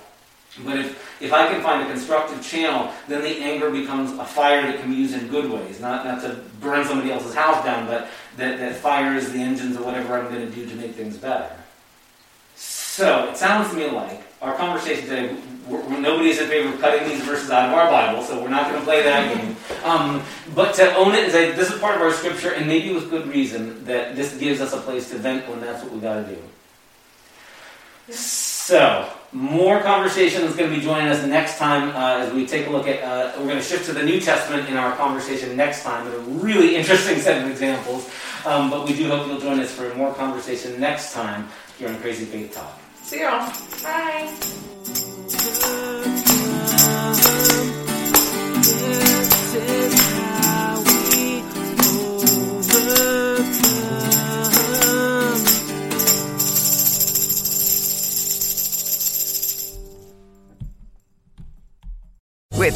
But 0.64 0.79
if, 0.79 1.23
if 1.23 1.33
I 1.33 1.47
can 1.49 1.62
find 1.62 1.83
a 1.83 1.87
constructive 1.87 2.42
channel, 2.42 2.92
then 3.07 3.23
the 3.23 3.38
anger 3.38 3.71
becomes 3.71 4.12
a 4.18 4.25
fire 4.25 4.62
that 4.62 4.81
can 4.81 4.90
be 4.90 4.97
used 4.97 5.14
in 5.14 5.29
good 5.29 5.51
ways. 5.51 5.81
Not, 5.81 6.05
not 6.05 6.21
to 6.23 6.40
burn 6.61 6.87
somebody 6.87 7.12
else's 7.12 7.35
house 7.35 7.64
down, 7.64 7.87
but 7.87 8.09
that, 8.37 8.59
that 8.59 8.77
fire 8.77 9.14
is 9.16 9.33
the 9.33 9.38
engines 9.38 9.77
of 9.77 9.85
whatever 9.85 10.18
I'm 10.18 10.33
going 10.33 10.49
to 10.49 10.55
do 10.55 10.66
to 10.66 10.75
make 10.77 10.94
things 10.94 11.16
better. 11.16 11.51
So, 12.57 13.29
it 13.31 13.37
sounds 13.37 13.71
to 13.71 13.77
me 13.77 13.88
like 13.90 14.23
our 14.42 14.55
conversation 14.57 15.09
today, 15.09 15.37
we're, 15.68 15.81
we're- 15.83 16.01
nobody's 16.01 16.38
in 16.40 16.49
favor 16.49 16.75
of 16.75 16.81
cutting 16.81 17.09
these 17.09 17.23
verses 17.23 17.51
out 17.51 17.68
of 17.68 17.75
our 17.75 17.90
Bible, 17.90 18.23
so 18.23 18.40
we're 18.40 18.49
not 18.49 18.68
going 18.68 18.81
to 18.81 18.85
play 18.85 19.03
that 19.03 19.35
game. 19.37 19.57
Um, 19.85 20.23
but 20.55 20.75
to 20.75 20.94
own 20.97 21.14
it 21.14 21.25
and 21.25 21.33
say, 21.33 21.53
this 21.53 21.71
is 21.71 21.79
part 21.79 21.94
of 21.97 22.03
our 22.03 22.12
scripture, 22.12 22.53
and 22.55 22.66
maybe 22.66 22.92
with 22.92 23.11
good 23.11 23.27
reason, 23.29 23.85
that 23.85 24.16
this 24.16 24.37
gives 24.37 24.61
us 24.61 24.73
a 24.73 24.79
place 24.79 25.11
to 25.11 25.18
vent 25.18 25.49
when 25.49 25.61
that's 25.61 25.83
what 25.85 25.92
we 25.92 26.01
got 26.01 26.27
to 26.27 26.35
do. 26.35 26.38
So, 28.12 29.09
more 29.33 29.81
conversation 29.81 30.43
is 30.43 30.57
going 30.57 30.71
to 30.71 30.77
be 30.77 30.83
joining 30.83 31.09
us 31.09 31.25
next 31.25 31.59
time 31.59 31.91
uh, 31.91 32.25
as 32.25 32.33
we 32.33 32.47
take 32.47 32.67
a 32.67 32.71
look 32.71 32.87
at. 32.87 33.03
Uh, 33.03 33.33
we're 33.38 33.47
going 33.47 33.59
to 33.59 33.62
shift 33.62 33.87
to 33.87 33.93
the 33.93 34.03
New 34.03 34.21
Testament 34.21 34.69
in 34.69 34.77
our 34.77 34.97
conversation 34.97 35.57
next 35.57 35.83
time 35.83 36.05
with 36.05 36.14
a 36.14 36.19
really 36.19 36.77
interesting 36.81 37.19
set 37.19 37.43
of 37.43 37.51
examples. 37.51 38.11
Um, 38.47 38.71
but 38.71 38.87
we 38.87 38.95
do 38.95 39.09
hope 39.09 39.27
you'll 39.27 39.41
join 39.41 39.61
us 39.61 39.71
for 39.71 39.93
more 39.95 40.14
conversation 40.14 40.81
next 40.81 41.12
time 41.12 41.49
here 41.79 41.88
on 41.88 41.97
Crazy 41.99 42.25
Faith 42.25 42.55
Talk. 42.55 42.79
See 43.03 43.21
y'all. 43.21 43.53
Bye. 43.83 44.67